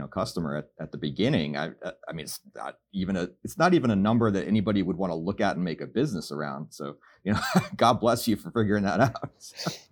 you 0.00 0.06
know 0.06 0.08
customer 0.08 0.56
at, 0.56 0.70
at 0.80 0.92
the 0.92 0.98
beginning 0.98 1.58
i 1.58 1.68
uh, 1.84 1.92
i 2.08 2.12
mean 2.12 2.24
it's 2.24 2.40
not 2.56 2.76
even 2.92 3.16
a 3.16 3.28
it's 3.44 3.58
not 3.58 3.74
even 3.74 3.90
a 3.90 3.96
number 3.96 4.30
that 4.30 4.46
anybody 4.46 4.82
would 4.82 4.96
want 4.96 5.10
to 5.10 5.14
look 5.14 5.40
at 5.40 5.56
and 5.56 5.64
make 5.64 5.80
a 5.80 5.86
business 5.86 6.32
around. 6.32 6.68
So 6.70 6.96
you 7.24 7.32
know 7.32 7.40
god 7.76 7.94
bless 8.00 8.26
you 8.26 8.36
for 8.36 8.50
figuring 8.50 8.84
that 8.84 9.00
out. 9.00 9.30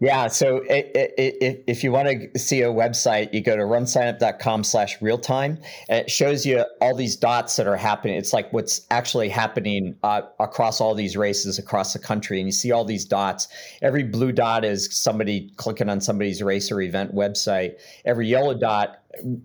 Yeah 0.01 0.29
so 0.29 0.59
it, 0.59 0.90
it, 0.94 1.14
it, 1.18 1.64
if 1.66 1.83
you 1.83 1.90
want 1.92 2.09
to 2.09 2.38
see 2.38 2.62
a 2.62 2.68
website 2.68 3.33
you 3.33 3.40
go 3.40 3.57
to 3.57 3.62
runsignup.com 3.62 4.64
slash 4.64 5.01
real 5.03 5.18
time 5.18 5.59
it 5.88 6.11
shows 6.11 6.47
you 6.47 6.64
all 6.81 6.94
these 6.94 7.16
dots 7.16 7.57
that 7.57 7.66
are 7.66 7.77
happening. 7.77 8.16
It's 8.16 8.33
like 8.33 8.53
what's 8.53 8.87
actually 8.90 9.29
happening 9.29 9.97
uh, 10.03 10.23
across 10.38 10.81
all 10.81 10.94
these 10.94 11.16
races 11.16 11.59
across 11.59 11.92
the 11.92 11.99
country 11.99 12.38
and 12.38 12.49
you 12.49 12.53
see 12.53 12.71
all 12.71 12.85
these 12.85 13.05
dots. 13.05 13.49
Every 13.83 14.05
blue 14.05 14.33
dot 14.33 14.64
is 14.64 14.88
somebody 14.97 15.53
clicking 15.57 15.88
on 15.88 16.01
somebody's 16.01 16.42
race 16.42 16.71
or 16.71 16.81
event 16.81 17.14
website. 17.14 17.75
Every 18.05 18.29
yellow 18.29 18.55
dot 18.55 18.99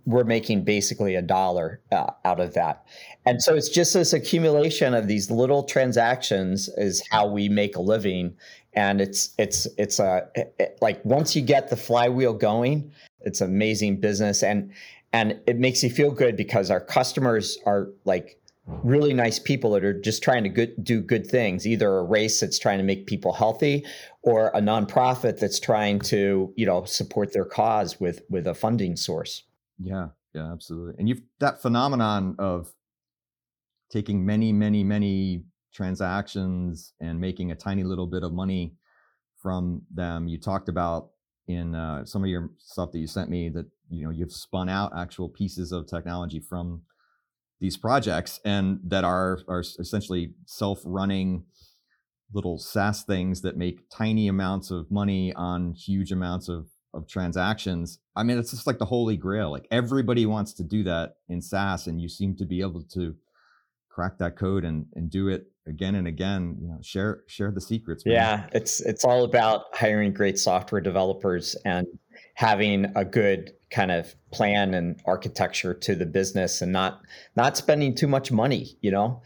we're 0.06 0.24
making 0.24 0.64
basically 0.64 1.16
a 1.16 1.22
dollar 1.22 1.80
uh, 1.92 2.12
out 2.26 2.40
of 2.40 2.54
that. 2.54 2.86
And 3.26 3.42
so 3.42 3.56
it's 3.56 3.70
just 3.70 3.94
this 3.94 4.14
accumulation 4.14 4.94
of 4.94 5.08
these 5.08 5.32
little 5.32 5.64
transactions 5.64 6.70
is 6.78 7.02
how 7.12 7.28
we 7.28 7.50
make 7.50 7.76
a 7.76 7.82
living. 7.82 8.36
And 8.74 9.00
it's 9.00 9.34
it's 9.38 9.68
it's 9.78 10.00
a 10.00 10.28
it, 10.36 10.78
like 10.82 11.04
once 11.06 11.36
you 11.36 11.42
get 11.42 11.70
the 11.70 11.78
flywheel 11.78 12.34
going, 12.34 12.92
it's 13.22 13.42
amazing 13.42 14.00
business 14.00 14.44
and 14.44 14.72
and 15.14 15.40
it 15.46 15.58
makes 15.58 15.84
you 15.84 15.90
feel 15.90 16.12
good 16.12 16.36
because 16.36 16.72
our 16.72 16.82
customers 16.82 17.58
are 17.66 17.90
like 18.04 18.40
really 18.66 19.14
nice 19.14 19.40
people 19.40 19.72
that 19.72 19.84
are 19.84 19.94
just 19.94 20.24
trying 20.24 20.44
to 20.44 20.50
good, 20.50 20.74
do 20.84 21.02
good 21.02 21.28
things 21.28 21.68
either 21.68 21.98
a 21.98 22.04
race 22.04 22.40
that's 22.40 22.58
trying 22.58 22.78
to 22.78 22.84
make 22.84 23.06
people 23.06 23.34
healthy 23.34 23.86
or 24.22 24.48
a 24.50 24.62
nonprofit 24.62 25.38
that's 25.38 25.60
trying 25.60 26.00
to 26.00 26.52
you 26.56 26.66
know 26.66 26.84
support 26.86 27.34
their 27.34 27.46
cause 27.46 28.00
with 28.00 28.22
with 28.30 28.48
a 28.48 28.54
funding 28.54 28.96
source 28.96 29.44
yeah 29.84 30.08
yeah 30.34 30.52
absolutely 30.52 30.94
and 30.98 31.10
you've 31.10 31.22
that 31.40 31.62
phenomenon 31.62 32.36
of 32.40 32.74
taking 33.92 34.26
many 34.26 34.52
many 34.52 34.84
many 34.84 35.44
transactions 35.74 36.94
and 37.00 37.20
making 37.20 37.52
a 37.52 37.56
tiny 37.56 37.84
little 37.84 38.08
bit 38.08 38.24
of 38.24 38.32
money 38.32 38.76
from 39.42 39.82
them 39.94 40.28
you 40.28 40.40
talked 40.40 40.70
about 40.70 41.10
in 41.48 41.76
uh, 41.76 42.06
some 42.06 42.24
of 42.24 42.30
your 42.30 42.52
stuff 42.58 42.92
that 42.92 43.00
you 43.00 43.08
sent 43.08 43.30
me 43.30 43.50
that 43.50 43.66
you 43.90 44.04
know 44.04 44.10
you've 44.10 44.32
spun 44.32 44.70
out 44.70 44.92
actual 44.98 45.28
pieces 45.28 45.72
of 45.72 45.88
technology 45.88 46.40
from 46.40 46.82
these 47.60 47.78
projects 47.78 48.40
and 48.46 48.80
that 48.84 49.04
are 49.04 49.40
are 49.48 49.60
essentially 49.80 50.34
self-running 50.46 51.44
little 52.34 52.58
SaaS 52.58 53.04
things 53.04 53.42
that 53.42 53.58
make 53.58 53.90
tiny 53.90 54.28
amounts 54.28 54.72
of 54.72 54.90
money 54.90 55.34
on 55.34 55.74
huge 55.74 56.12
amounts 56.12 56.50
of 56.50 56.68
of 56.94 57.08
transactions. 57.08 58.00
I 58.16 58.24
mean, 58.24 58.38
it's 58.38 58.52
just 58.52 58.68
like 58.68 58.78
the 58.78 58.86
holy 58.86 59.18
grail. 59.18 59.52
Like 59.52 59.68
everybody 59.72 60.26
wants 60.26 60.54
to 60.54 60.64
do 60.64 60.84
that 60.84 61.16
in 61.30 61.42
SaaS, 61.42 61.88
and 61.88 62.02
you 62.02 62.10
seem 62.10 62.36
to 62.38 62.46
be 62.46 62.62
able 62.62 62.84
to 62.94 63.16
crack 63.90 64.18
that 64.20 64.38
code 64.38 64.66
and 64.66 64.86
and 64.96 65.10
do 65.10 65.28
it 65.28 65.48
again 65.68 65.96
and 65.96 66.08
again. 66.08 66.58
You 66.62 66.68
know, 66.68 66.80
share 66.82 67.24
share 67.28 67.52
the 67.52 67.62
secrets. 67.62 68.04
Yeah, 68.06 68.48
it's 68.54 68.80
it's 68.82 69.04
all 69.04 69.24
about 69.24 69.66
hiring 69.74 70.14
great 70.14 70.38
software 70.38 70.82
developers 70.82 71.56
and 71.66 71.88
having 72.36 72.92
a 72.96 73.06
good 73.06 73.52
kind 73.70 73.92
of 73.92 74.14
plan 74.32 74.74
and 74.74 75.02
architecture 75.06 75.74
to 75.74 75.96
the 75.96 76.06
business 76.06 76.62
and 76.62 76.72
not 76.72 77.02
not 77.36 77.58
spending 77.58 77.96
too 77.96 78.08
much 78.08 78.32
money 78.32 78.78
you 78.82 78.92
know 78.92 79.22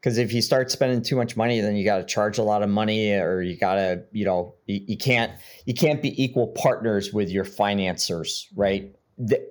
because 0.00 0.18
if 0.18 0.32
you 0.32 0.40
start 0.40 0.70
spending 0.70 1.02
too 1.02 1.16
much 1.16 1.36
money 1.36 1.60
then 1.60 1.76
you 1.76 1.84
got 1.84 1.98
to 1.98 2.04
charge 2.04 2.38
a 2.38 2.42
lot 2.42 2.62
of 2.62 2.68
money 2.68 3.12
or 3.12 3.40
you 3.40 3.56
got 3.56 3.74
to 3.74 4.02
you 4.12 4.24
know 4.24 4.54
you, 4.66 4.80
you, 4.88 4.96
can't 4.96 5.32
you 5.66 5.74
can't 5.74 6.02
be 6.02 6.22
equal 6.22 6.48
partners 6.48 7.12
with 7.12 7.28
your 7.28 7.44
financiers 7.44 8.48
right 8.56 8.94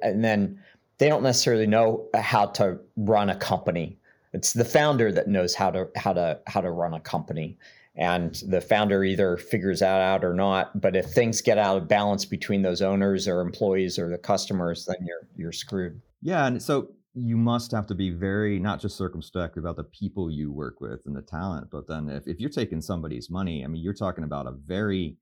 and 0.02 0.24
then 0.24 0.60
they 0.98 1.08
don't 1.08 1.24
necessarily 1.24 1.68
know 1.68 2.08
how 2.16 2.46
to 2.46 2.78
run 2.98 3.30
a 3.30 3.36
company 3.36 3.98
it's 4.34 4.54
the 4.54 4.66
founder 4.66 5.12
that 5.12 5.28
knows 5.28 5.56
how 5.56 5.72
to 5.72 5.88
how 5.96 6.14
to 6.14 6.40
how 6.48 6.62
to 6.62 6.72
run 6.72 6.94
a 6.94 7.00
company 7.00 7.58
and 8.00 8.42
the 8.48 8.62
founder 8.62 9.04
either 9.04 9.36
figures 9.36 9.82
that 9.82 10.02
out 10.02 10.24
or 10.24 10.34
not. 10.34 10.80
But 10.80 10.96
if 10.96 11.08
things 11.08 11.42
get 11.42 11.58
out 11.58 11.76
of 11.76 11.90
balance 11.90 12.24
between 12.24 12.62
those 12.62 12.82
owners 12.82 13.28
or 13.28 13.42
employees 13.42 14.00
or 14.00 14.10
the 14.10 14.18
customers, 14.18 14.86
then 14.86 15.06
you're 15.06 15.28
you're 15.36 15.52
screwed. 15.52 16.02
Yeah, 16.22 16.48
and 16.48 16.64
so 16.64 16.92
you 17.14 17.38
must 17.38 17.72
have 17.72 17.88
to 17.88 17.96
be 17.96 18.12
very 18.12 18.60
not 18.60 18.80
just 18.80 18.98
circumspect 18.98 19.58
about 19.58 19.76
the 19.76 19.84
people 19.84 20.30
you 20.30 20.52
work 20.52 20.80
with 20.80 21.00
and 21.06 21.16
the 21.16 21.22
talent, 21.22 21.68
but 21.72 21.88
then 21.88 22.10
if, 22.10 22.28
if 22.28 22.40
you're 22.40 22.50
taking 22.50 22.82
somebody's 22.82 23.30
money, 23.30 23.64
I 23.64 23.68
mean, 23.68 23.82
you're 23.82 23.94
talking 23.94 24.24
about 24.24 24.48
a 24.48 24.52
very 24.52 25.18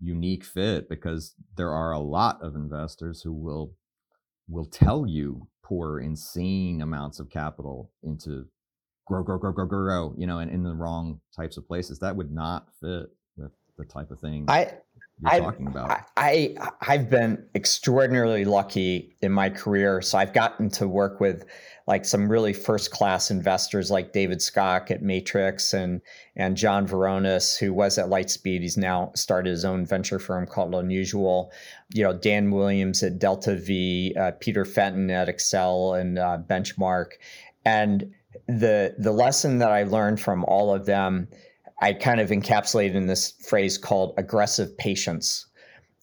unique 0.00 0.44
fit 0.44 0.88
because 0.88 1.34
there 1.56 1.70
are 1.70 1.92
a 1.92 1.98
lot 1.98 2.42
of 2.42 2.54
investors 2.54 3.22
who 3.22 3.32
will 3.32 3.74
will 4.48 4.66
tell 4.66 5.06
you 5.06 5.48
pour 5.64 6.00
insane 6.00 6.82
amounts 6.82 7.18
of 7.18 7.30
capital 7.30 7.90
into 8.02 8.46
grow, 9.06 9.22
grow, 9.22 9.38
grow, 9.38 9.52
grow, 9.52 9.66
grow, 9.66 10.14
you 10.18 10.26
know, 10.26 10.38
and 10.38 10.50
in 10.50 10.62
the 10.62 10.74
wrong 10.74 11.20
types 11.34 11.56
of 11.56 11.66
places. 11.66 11.98
That 11.98 12.16
would 12.16 12.30
not 12.30 12.68
fit 12.80 13.06
with 13.36 13.52
the 13.78 13.84
type 13.84 14.10
of 14.10 14.20
thing 14.20 14.44
I, 14.48 14.72
you're 15.20 15.32
I've, 15.32 15.42
talking 15.42 15.66
about. 15.68 15.90
I, 15.90 16.54
I 16.58 16.70
I've 16.80 17.08
been 17.08 17.44
extraordinarily 17.54 18.44
lucky 18.44 19.14
in 19.22 19.32
my 19.32 19.48
career. 19.50 20.02
So 20.02 20.18
I've 20.18 20.32
gotten 20.32 20.70
to 20.70 20.88
work 20.88 21.20
with 21.20 21.44
like 21.86 22.04
some 22.04 22.28
really 22.28 22.52
first 22.52 22.90
class 22.90 23.30
investors 23.30 23.90
like 23.90 24.12
David 24.12 24.38
Skok 24.38 24.90
at 24.90 25.02
Matrix 25.02 25.72
and 25.72 26.00
and 26.34 26.56
John 26.56 26.86
Vrionis, 26.86 27.58
who 27.58 27.72
was 27.72 27.96
at 27.98 28.06
Lightspeed. 28.06 28.60
He's 28.60 28.76
now 28.76 29.12
started 29.14 29.50
his 29.50 29.64
own 29.64 29.86
venture 29.86 30.18
firm 30.18 30.46
called 30.46 30.74
Unusual. 30.74 31.52
You 31.92 32.02
know, 32.04 32.12
Dan 32.12 32.50
Williams 32.50 33.02
at 33.02 33.18
Delta 33.18 33.56
V, 33.56 34.14
uh, 34.18 34.32
Peter 34.40 34.64
Fenton 34.64 35.10
at 35.10 35.28
Accel 35.28 36.00
and 36.00 36.18
uh, 36.18 36.38
Benchmark. 36.48 37.12
And 37.64 38.12
the 38.46 38.94
the 38.98 39.12
lesson 39.12 39.58
that 39.58 39.70
I 39.70 39.84
learned 39.84 40.20
from 40.20 40.44
all 40.44 40.74
of 40.74 40.86
them, 40.86 41.28
I 41.80 41.92
kind 41.92 42.20
of 42.20 42.30
encapsulated 42.30 42.94
in 42.94 43.06
this 43.06 43.32
phrase 43.46 43.78
called 43.78 44.14
aggressive 44.16 44.76
patience. 44.78 45.46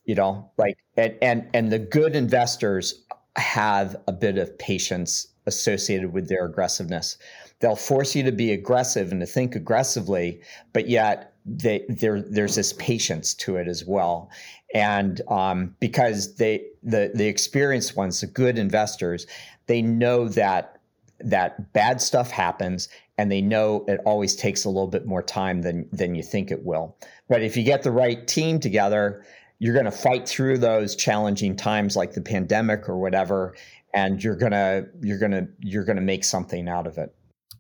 You 0.05 0.15
know, 0.15 0.51
like 0.57 0.77
and 0.97 1.15
and 1.21 1.47
and 1.53 1.71
the 1.71 1.79
good 1.79 2.15
investors 2.15 3.03
have 3.37 3.95
a 4.07 4.11
bit 4.11 4.37
of 4.37 4.57
patience 4.57 5.27
associated 5.45 6.13
with 6.13 6.27
their 6.27 6.45
aggressiveness. 6.45 7.17
They'll 7.59 7.75
force 7.75 8.15
you 8.15 8.23
to 8.23 8.31
be 8.31 8.51
aggressive 8.51 9.11
and 9.11 9.21
to 9.21 9.27
think 9.27 9.55
aggressively, 9.55 10.41
but 10.73 10.89
yet 10.89 11.33
they, 11.45 11.85
there 11.89 12.21
there's 12.21 12.55
this 12.55 12.73
patience 12.73 13.33
to 13.35 13.55
it 13.57 13.67
as 13.67 13.85
well. 13.85 14.29
And 14.73 15.21
um, 15.27 15.75
because 15.79 16.35
they 16.35 16.65
the 16.83 17.11
the 17.13 17.27
experienced 17.27 17.95
ones, 17.95 18.21
the 18.21 18.27
good 18.27 18.57
investors, 18.57 19.27
they 19.67 19.81
know 19.81 20.27
that 20.29 20.80
that 21.23 21.73
bad 21.73 22.01
stuff 22.01 22.31
happens 22.31 22.89
and 23.17 23.31
they 23.31 23.41
know 23.41 23.85
it 23.87 23.99
always 24.05 24.35
takes 24.35 24.65
a 24.65 24.69
little 24.69 24.87
bit 24.87 25.05
more 25.05 25.21
time 25.21 25.61
than 25.61 25.87
than 25.91 26.15
you 26.15 26.23
think 26.23 26.51
it 26.51 26.65
will. 26.65 26.97
But 27.29 27.43
if 27.43 27.55
you 27.55 27.63
get 27.63 27.83
the 27.83 27.91
right 27.91 28.27
team 28.27 28.59
together, 28.59 29.25
you're 29.59 29.73
going 29.73 29.85
to 29.85 29.91
fight 29.91 30.27
through 30.27 30.57
those 30.57 30.95
challenging 30.95 31.55
times 31.55 31.95
like 31.95 32.13
the 32.13 32.21
pandemic 32.21 32.89
or 32.89 32.97
whatever 32.97 33.53
and 33.93 34.23
you're 34.23 34.35
going 34.35 34.51
to 34.51 34.87
you're 35.01 35.17
going 35.17 35.31
to 35.31 35.47
you're 35.59 35.83
going 35.83 35.97
to 35.97 36.01
make 36.01 36.23
something 36.23 36.67
out 36.67 36.87
of 36.87 36.97
it. 36.97 37.13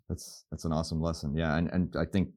That's 0.09 0.45
that's 0.51 0.65
an 0.65 0.73
awesome 0.73 1.01
lesson. 1.01 1.35
Yeah, 1.35 1.57
and 1.57 1.69
and 1.71 1.95
I 1.95 2.05
think 2.05 2.29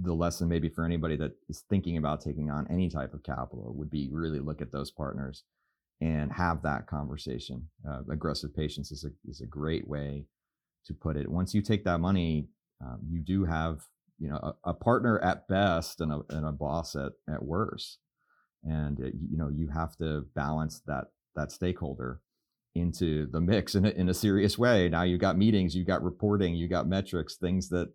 the 0.00 0.14
lesson 0.14 0.48
maybe 0.48 0.68
for 0.68 0.84
anybody 0.84 1.16
that 1.16 1.32
is 1.48 1.64
thinking 1.68 1.96
about 1.96 2.20
taking 2.20 2.50
on 2.50 2.66
any 2.70 2.88
type 2.88 3.14
of 3.14 3.22
capital 3.22 3.72
would 3.76 3.90
be 3.90 4.08
really 4.12 4.38
look 4.38 4.60
at 4.60 4.70
those 4.70 4.90
partners 4.90 5.42
and 6.00 6.32
have 6.32 6.62
that 6.62 6.86
conversation. 6.86 7.66
Uh, 7.88 8.00
aggressive 8.10 8.54
patience 8.54 8.92
is 8.92 9.04
a 9.04 9.10
is 9.28 9.40
a 9.40 9.46
great 9.46 9.86
way 9.88 10.24
to 10.86 10.94
put 10.94 11.16
it. 11.16 11.28
Once 11.28 11.54
you 11.54 11.62
take 11.62 11.84
that 11.84 11.98
money, 11.98 12.48
um, 12.84 12.98
you 13.08 13.20
do 13.20 13.44
have 13.44 13.80
you 14.18 14.28
know 14.28 14.36
a, 14.36 14.70
a, 14.70 14.74
partner 14.74 15.18
at 15.20 15.46
best 15.48 16.00
and 16.00 16.12
a, 16.12 16.20
and 16.30 16.46
a 16.46 16.52
boss 16.52 16.96
at 16.96 17.12
at 17.32 17.42
worst, 17.42 17.98
and 18.64 18.98
it, 19.00 19.14
you 19.30 19.36
know 19.36 19.48
you 19.48 19.68
have 19.68 19.96
to 19.96 20.24
balance 20.34 20.80
that 20.86 21.06
that 21.36 21.52
stakeholder 21.52 22.20
into 22.74 23.26
the 23.30 23.40
mix 23.40 23.74
in 23.74 23.84
a, 23.84 23.90
in 23.90 24.08
a 24.08 24.14
serious 24.14 24.58
way. 24.58 24.88
Now 24.88 25.02
you've 25.02 25.20
got 25.20 25.36
meetings, 25.36 25.74
you've 25.74 25.86
got 25.86 26.02
reporting, 26.02 26.54
you've 26.54 26.70
got 26.70 26.86
metrics, 26.86 27.36
things 27.36 27.68
that 27.70 27.88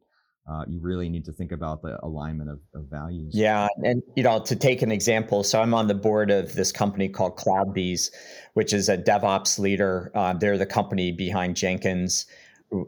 uh, 0.50 0.66
you 0.68 0.80
really 0.82 1.08
need 1.08 1.24
to 1.24 1.32
think 1.32 1.54
about 1.54 1.82
the 1.82 1.98
alignment 2.04 2.50
of, 2.50 2.60
of, 2.76 2.90
values. 2.90 3.32
Yeah, 3.34 3.68
and 3.86 4.04
you 4.18 4.24
know, 4.24 4.42
to 4.44 4.56
take 4.58 4.82
an 4.82 4.92
example, 4.92 5.42
so 5.42 5.62
I'm 5.62 5.74
on 5.74 5.88
the 5.88 5.94
board 5.94 6.32
of 6.32 6.54
this 6.54 6.72
company 6.72 7.08
called 7.08 7.38
CloudBees, 7.38 8.10
which 8.54 8.74
is 8.74 8.90
a 8.90 8.98
DevOps 8.98 9.58
leader. 9.58 10.12
Uh, 10.14 10.34
they're 10.34 10.58
the 10.58 10.66
company 10.66 11.14
behind 11.14 11.56
Jenkins 11.56 12.26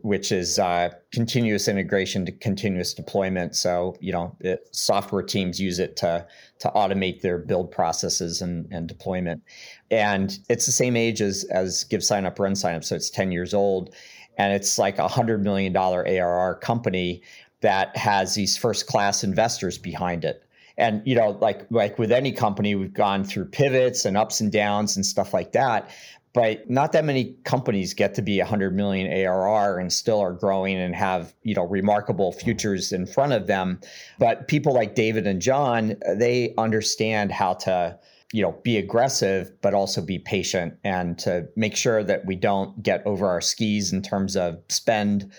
which 0.02 0.32
is 0.32 0.58
uh, 0.58 0.90
continuous 1.12 1.68
integration 1.68 2.26
to 2.26 2.32
continuous 2.32 2.94
deployment. 2.94 3.56
So 3.56 3.96
you 4.00 4.12
know, 4.12 4.36
it, 4.40 4.68
software 4.72 5.22
teams 5.22 5.60
use 5.60 5.80
it 5.80 5.96
to 5.98 6.26
to 6.60 6.68
automate 6.70 7.22
their 7.22 7.38
build 7.38 7.72
processes 7.72 8.42
and, 8.42 8.68
and 8.72 8.88
deployment. 8.88 9.44
And 9.92 10.38
it's 10.50 10.66
the 10.66 10.72
same 10.72 10.96
age 10.96 11.22
as 11.22 11.44
as 11.46 11.84
Give 11.84 12.04
Sign 12.04 12.26
Up 12.26 12.40
Run 12.40 12.56
Sign 12.56 12.76
Up, 12.76 12.84
so 12.84 12.96
it's 12.96 13.10
ten 13.10 13.32
years 13.32 13.54
old, 13.54 13.94
and 14.38 14.54
it's 14.54 14.78
like 14.78 14.98
a 14.98 15.08
hundred 15.08 15.44
million 15.44 15.72
dollar 15.72 16.06
ARR 16.08 16.56
company 16.56 17.22
that 17.62 17.96
has 17.96 18.36
these 18.36 18.58
first 18.58 18.88
class 18.88 19.24
investors 19.24 19.78
behind 19.78 20.26
it. 20.26 20.44
And 20.78 21.02
you 21.06 21.16
know, 21.16 21.38
like 21.42 21.66
like 21.70 22.00
with 22.00 22.12
any 22.12 22.32
company, 22.32 22.76
we've 22.76 22.94
gone 22.94 23.24
through 23.24 23.46
pivots 23.46 24.04
and 24.04 24.18
ups 24.18 24.42
and 24.42 24.52
downs 24.52 24.96
and 24.96 25.06
stuff 25.06 25.34
like 25.34 25.52
that 25.52 25.90
but 26.36 26.70
not 26.70 26.92
that 26.92 27.06
many 27.06 27.34
companies 27.46 27.94
get 27.94 28.14
to 28.14 28.22
be 28.22 28.40
100 28.40 28.76
million 28.76 29.12
ARR 29.12 29.80
and 29.80 29.92
still 29.92 30.20
are 30.20 30.34
growing 30.34 30.76
and 30.76 30.94
have 30.94 31.34
you 31.42 31.56
know 31.56 31.66
remarkable 31.66 32.32
mm-hmm. 32.32 32.42
futures 32.42 32.92
in 32.92 33.08
front 33.08 33.34
of 33.34 33.48
them. 33.48 33.80
But 34.20 34.48
people 34.48 34.74
like 34.74 34.94
David 34.94 35.26
and 35.26 35.42
John, 35.42 35.96
they 36.16 36.54
understand 36.58 37.32
how 37.32 37.54
to 37.54 37.98
you 38.34 38.42
know 38.42 38.52
be 38.64 38.78
aggressive 38.78 39.52
but 39.62 39.74
also 39.74 40.02
be 40.02 40.20
patient 40.20 40.78
and 40.84 41.18
to 41.20 41.48
make 41.56 41.76
sure 41.76 42.04
that 42.04 42.26
we 42.26 42.36
don't 42.36 42.84
get 42.84 43.02
over 43.08 43.28
our 43.28 43.42
skis 43.42 43.94
in 43.94 44.02
terms 44.02 44.36
of 44.36 44.60
spend 44.68 45.32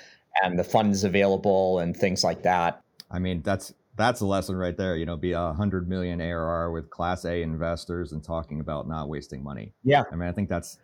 and 0.42 0.58
the 0.58 0.64
funds 0.64 1.04
available 1.04 1.78
and 1.78 1.96
things 1.96 2.24
like 2.24 2.42
that. 2.42 2.82
I 3.10 3.18
mean, 3.18 3.42
that's 3.42 3.74
that's 3.96 4.20
a 4.20 4.26
lesson 4.26 4.56
right 4.56 4.76
there. 4.76 4.96
You 4.96 5.04
know, 5.04 5.16
be 5.16 5.32
a 5.32 5.52
hundred 5.52 5.88
million 5.88 6.22
ARR 6.22 6.70
with 6.70 6.88
Class 6.88 7.26
A 7.26 7.42
investors 7.42 8.12
and 8.12 8.24
talking 8.24 8.60
about 8.60 8.88
not 8.88 9.10
wasting 9.10 9.42
money. 9.42 9.74
Yeah, 9.84 10.04
I 10.10 10.16
mean, 10.16 10.28
I 10.28 10.32
think 10.32 10.48
that's 10.48 10.78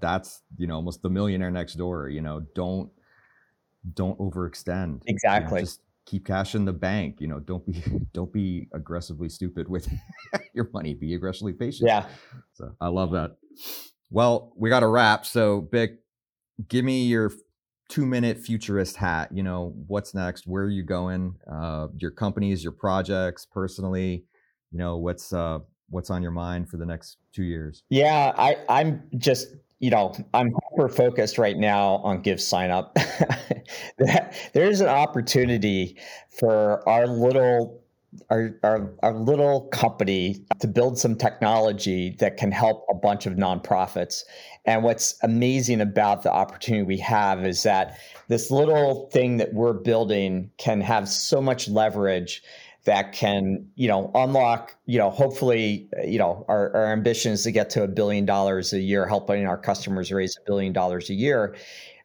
that's 0.00 0.42
you 0.56 0.66
know 0.66 0.74
almost 0.74 1.02
the 1.02 1.10
millionaire 1.10 1.50
next 1.50 1.74
door. 1.74 2.08
You 2.08 2.20
know, 2.20 2.40
don't 2.54 2.90
don't 3.94 4.18
overextend. 4.18 5.02
Exactly. 5.06 5.58
You 5.58 5.62
know, 5.62 5.66
just 5.66 5.80
keep 6.06 6.26
cash 6.26 6.54
in 6.54 6.64
the 6.64 6.72
bank. 6.72 7.20
You 7.20 7.28
know, 7.28 7.40
don't 7.40 7.64
be 7.66 7.82
don't 8.12 8.32
be 8.32 8.68
aggressively 8.72 9.28
stupid 9.28 9.68
with 9.68 9.88
your 10.54 10.68
money. 10.72 10.94
Be 10.94 11.14
aggressively 11.14 11.52
patient. 11.52 11.88
Yeah. 11.88 12.06
So 12.54 12.74
I 12.80 12.88
love 12.88 13.12
that. 13.12 13.36
Well, 14.10 14.52
we 14.56 14.70
got 14.70 14.80
to 14.80 14.86
wrap. 14.86 15.26
So, 15.26 15.60
Bick, 15.60 15.98
give 16.68 16.84
me 16.84 17.04
your 17.04 17.30
two 17.88 18.06
minute 18.06 18.38
futurist 18.38 18.96
hat. 18.96 19.30
You 19.32 19.42
know, 19.42 19.74
what's 19.86 20.14
next? 20.14 20.46
Where 20.46 20.64
are 20.64 20.70
you 20.70 20.82
going? 20.82 21.34
Uh, 21.50 21.88
your 21.98 22.10
companies, 22.10 22.62
your 22.62 22.72
projects, 22.72 23.44
personally. 23.44 24.24
You 24.70 24.78
know, 24.78 24.96
what's 24.96 25.32
uh, 25.32 25.58
what's 25.90 26.10
on 26.10 26.22
your 26.22 26.32
mind 26.32 26.70
for 26.70 26.76
the 26.76 26.86
next 26.86 27.18
two 27.34 27.44
years? 27.44 27.82
Yeah, 27.90 28.32
I, 28.36 28.56
I'm 28.68 29.02
just 29.18 29.48
you 29.80 29.90
know, 29.90 30.14
I'm 30.34 30.52
hyper 30.52 30.88
focused 30.88 31.38
right 31.38 31.56
now 31.56 31.96
on 31.96 32.22
Give 32.22 32.40
Sign 32.40 32.70
Up. 32.70 32.96
There's 34.52 34.80
an 34.80 34.88
opportunity 34.88 35.96
for 36.30 36.86
our 36.88 37.06
little 37.06 37.82
our, 38.30 38.58
our, 38.62 38.90
our 39.02 39.12
little 39.12 39.68
company 39.68 40.42
to 40.60 40.66
build 40.66 40.98
some 40.98 41.14
technology 41.14 42.16
that 42.20 42.38
can 42.38 42.50
help 42.50 42.86
a 42.90 42.94
bunch 42.94 43.26
of 43.26 43.34
nonprofits. 43.34 44.22
And 44.64 44.82
what's 44.82 45.14
amazing 45.22 45.82
about 45.82 46.22
the 46.22 46.32
opportunity 46.32 46.84
we 46.84 46.98
have 46.98 47.44
is 47.44 47.62
that 47.64 47.98
this 48.28 48.50
little 48.50 49.10
thing 49.10 49.36
that 49.36 49.52
we're 49.52 49.74
building 49.74 50.50
can 50.56 50.80
have 50.80 51.06
so 51.06 51.42
much 51.42 51.68
leverage 51.68 52.42
that 52.88 53.12
can 53.12 53.68
you 53.74 53.86
know 53.86 54.10
unlock 54.14 54.74
you 54.86 54.98
know 54.98 55.10
hopefully 55.10 55.86
you 56.06 56.18
know 56.18 56.46
our, 56.48 56.74
our 56.74 56.86
ambition 56.86 57.32
is 57.32 57.42
to 57.42 57.52
get 57.52 57.68
to 57.68 57.82
a 57.82 57.86
billion 57.86 58.24
dollars 58.24 58.72
a 58.72 58.80
year 58.80 59.06
helping 59.06 59.46
our 59.46 59.58
customers 59.58 60.10
raise 60.10 60.38
a 60.38 60.40
billion 60.46 60.72
dollars 60.72 61.10
a 61.10 61.14
year 61.14 61.54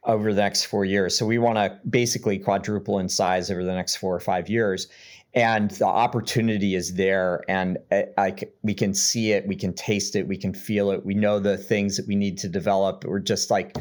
over 0.04 0.34
the 0.34 0.42
next 0.42 0.66
four 0.66 0.84
years. 0.84 1.18
So 1.18 1.26
we 1.26 1.38
want 1.38 1.56
to 1.56 1.80
basically 1.90 2.38
quadruple 2.38 3.00
in 3.00 3.08
size 3.08 3.50
over 3.50 3.64
the 3.64 3.74
next 3.74 3.96
four 3.96 4.14
or 4.14 4.20
five 4.20 4.50
years. 4.50 4.90
And 5.34 5.72
the 5.72 5.86
opportunity 5.86 6.76
is 6.76 6.96
there 6.96 7.42
and 7.48 7.78
like 8.18 8.54
we 8.62 8.74
can 8.74 8.94
see 8.94 9.32
it 9.32 9.48
we 9.48 9.56
can 9.56 9.74
taste 9.74 10.18
it 10.18 10.28
we 10.28 10.38
can 10.38 10.54
feel 10.54 10.92
it. 10.92 11.06
We 11.06 11.14
know 11.14 11.40
the 11.40 11.58
things 11.58 11.96
that 11.96 12.08
we 12.08 12.18
need 12.18 12.38
to 12.40 12.50
develop. 12.50 13.06
We're 13.06 13.20
just 13.20 13.50
like 13.50 13.78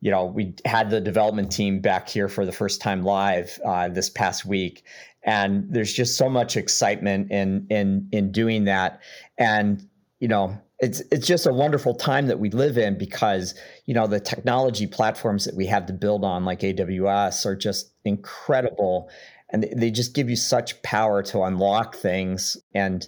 you 0.00 0.10
know, 0.10 0.26
we 0.26 0.54
had 0.64 0.90
the 0.90 1.00
development 1.00 1.50
team 1.50 1.80
back 1.80 2.08
here 2.08 2.28
for 2.28 2.46
the 2.46 2.52
first 2.52 2.80
time 2.80 3.02
live 3.02 3.58
uh, 3.64 3.88
this 3.88 4.08
past 4.08 4.44
week, 4.44 4.84
and 5.28 5.66
there's 5.68 5.92
just 5.92 6.16
so 6.16 6.30
much 6.30 6.56
excitement 6.56 7.30
in 7.30 7.66
in 7.68 8.08
in 8.12 8.32
doing 8.32 8.64
that. 8.64 9.00
And 9.36 9.86
you 10.20 10.26
know 10.26 10.58
it's 10.80 11.02
it's 11.12 11.26
just 11.26 11.46
a 11.46 11.52
wonderful 11.52 11.94
time 11.94 12.28
that 12.28 12.38
we 12.38 12.48
live 12.48 12.78
in 12.78 12.96
because 12.96 13.54
you 13.84 13.92
know 13.92 14.06
the 14.06 14.20
technology 14.20 14.86
platforms 14.86 15.44
that 15.44 15.54
we 15.54 15.66
have 15.66 15.84
to 15.84 15.92
build 15.92 16.24
on 16.24 16.46
like 16.46 16.60
AWS 16.60 17.44
are 17.44 17.54
just 17.54 17.92
incredible. 18.06 19.10
And 19.50 19.66
they 19.76 19.90
just 19.90 20.14
give 20.14 20.30
you 20.30 20.36
such 20.36 20.80
power 20.82 21.22
to 21.24 21.42
unlock 21.42 21.96
things. 21.96 22.56
And 22.74 23.06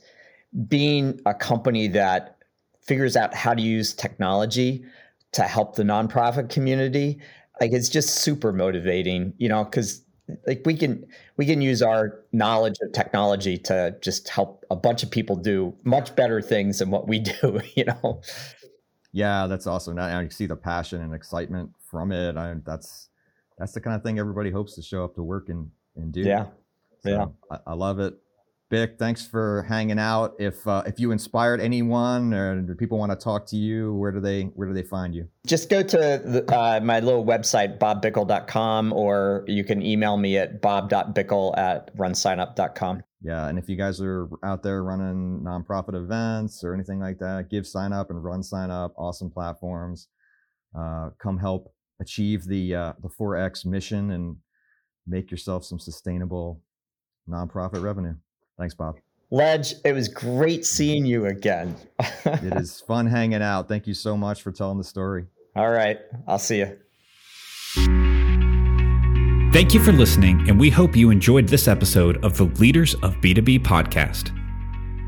being 0.68 1.20
a 1.24 1.32
company 1.32 1.88
that 1.88 2.36
figures 2.82 3.16
out 3.16 3.32
how 3.32 3.54
to 3.54 3.62
use 3.62 3.94
technology 3.94 4.84
to 5.32 5.42
help 5.42 5.76
the 5.76 5.84
nonprofit 5.84 6.50
community 6.50 7.20
like 7.60 7.72
it's 7.72 7.88
just 7.88 8.16
super 8.16 8.52
motivating 8.52 9.32
you 9.38 9.48
know 9.48 9.62
because 9.62 10.02
like 10.46 10.62
we 10.64 10.76
can 10.76 11.06
we 11.36 11.46
can 11.46 11.60
use 11.60 11.82
our 11.82 12.20
knowledge 12.32 12.76
of 12.82 12.92
technology 12.92 13.56
to 13.58 13.96
just 14.00 14.28
help 14.28 14.64
a 14.70 14.76
bunch 14.76 15.02
of 15.02 15.10
people 15.10 15.36
do 15.36 15.74
much 15.84 16.14
better 16.16 16.40
things 16.40 16.78
than 16.78 16.90
what 16.90 17.08
we 17.08 17.18
do 17.40 17.60
you 17.74 17.84
know? 17.84 18.20
Yeah 19.12 19.46
that's 19.46 19.66
awesome. 19.66 19.96
Now 19.96 20.20
you 20.20 20.30
see 20.30 20.46
the 20.46 20.56
passion 20.56 21.02
and 21.02 21.14
excitement 21.14 21.70
from 21.90 22.12
it. 22.12 22.36
I, 22.36 22.54
that's 22.64 23.08
that's 23.58 23.72
the 23.72 23.80
kind 23.80 23.96
of 23.96 24.02
thing 24.02 24.18
everybody 24.18 24.50
hopes 24.50 24.74
to 24.76 24.82
show 24.82 25.04
up 25.04 25.14
to 25.14 25.22
work 25.22 25.48
and 25.48 25.70
and 25.96 26.12
do. 26.12 26.20
Yeah. 26.20 26.46
So 27.02 27.10
yeah. 27.10 27.26
I, 27.50 27.72
I 27.72 27.74
love 27.74 27.98
it 27.98 28.14
Bick, 28.70 28.98
thanks 29.00 29.26
for 29.26 29.64
hanging 29.68 29.98
out. 29.98 30.36
If 30.38 30.64
uh, 30.66 30.84
if 30.86 31.00
you 31.00 31.10
inspired 31.10 31.60
anyone 31.60 32.32
or 32.32 32.62
people 32.76 32.98
want 32.98 33.10
to 33.10 33.16
talk 33.16 33.44
to 33.46 33.56
you, 33.56 33.94
where 33.94 34.12
do 34.12 34.20
they 34.20 34.44
where 34.54 34.68
do 34.68 34.74
they 34.74 34.84
find 34.84 35.12
you? 35.12 35.28
Just 35.44 35.68
go 35.68 35.82
to 35.82 35.96
the, 35.96 36.44
uh, 36.56 36.78
my 36.80 37.00
little 37.00 37.24
website, 37.24 37.78
bobbickle.com, 37.78 38.92
or 38.92 39.44
you 39.48 39.64
can 39.64 39.84
email 39.84 40.16
me 40.16 40.38
at 40.38 40.62
bob.bickle 40.62 41.58
at 41.58 41.94
runsignup.com. 41.96 43.02
Yeah, 43.22 43.48
and 43.48 43.58
if 43.58 43.68
you 43.68 43.76
guys 43.76 44.00
are 44.00 44.28
out 44.44 44.62
there 44.62 44.84
running 44.84 45.42
nonprofit 45.44 45.96
events 45.96 46.62
or 46.62 46.72
anything 46.72 47.00
like 47.00 47.18
that, 47.18 47.50
give 47.50 47.66
sign 47.66 47.92
up 47.92 48.10
and 48.10 48.22
run 48.22 48.44
sign 48.44 48.70
up. 48.70 48.94
Awesome 48.96 49.30
platforms. 49.30 50.06
Uh, 50.78 51.10
come 51.18 51.38
help 51.38 51.74
achieve 52.00 52.44
the 52.44 52.72
uh, 52.76 52.92
the 53.02 53.08
4X 53.08 53.66
mission 53.66 54.12
and 54.12 54.36
make 55.08 55.32
yourself 55.32 55.64
some 55.64 55.80
sustainable 55.80 56.62
nonprofit 57.28 57.82
revenue. 57.82 58.14
Thanks, 58.60 58.74
Bob. 58.74 58.98
Ledge, 59.30 59.74
it 59.86 59.94
was 59.94 60.08
great 60.08 60.66
seeing 60.66 61.06
you 61.06 61.24
again. 61.26 61.74
it 62.26 62.54
is 62.56 62.82
fun 62.82 63.06
hanging 63.06 63.40
out. 63.40 63.68
Thank 63.68 63.86
you 63.86 63.94
so 63.94 64.18
much 64.18 64.42
for 64.42 64.52
telling 64.52 64.76
the 64.76 64.84
story. 64.84 65.24
All 65.56 65.70
right. 65.70 65.98
I'll 66.28 66.38
see 66.38 66.58
you. 66.58 66.76
Thank 69.52 69.72
you 69.72 69.82
for 69.82 69.92
listening, 69.92 70.46
and 70.48 70.60
we 70.60 70.68
hope 70.68 70.94
you 70.94 71.08
enjoyed 71.10 71.48
this 71.48 71.68
episode 71.68 72.22
of 72.24 72.36
the 72.36 72.44
Leaders 72.44 72.92
of 72.96 73.14
B2B 73.16 73.60
podcast. 73.60 74.30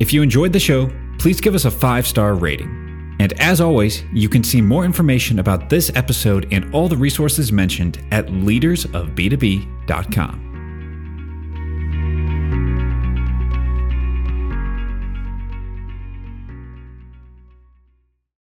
If 0.01 0.15
you 0.15 0.23
enjoyed 0.23 0.55
the 0.55 0.59
show, 0.59 0.91
please 1.19 1.39
give 1.41 1.55
us 1.55 1.67
a 1.67 1.71
five 1.71 2.07
star 2.07 2.35
rating. 2.35 2.79
And 3.21 3.35
as 3.35 3.61
always, 3.61 4.03
you 4.15 4.31
can 4.31 4.43
see 4.43 4.63
more 4.63 4.87
information 4.87 5.41
about 5.41 5.69
this 5.69 5.93
episode 5.95 6.49
and 6.53 6.75
all 6.75 6.89
the 6.89 6.97
resources 6.97 7.53
mentioned 7.53 8.03
at 8.11 8.29
leadersofb2b.com. 8.29 10.52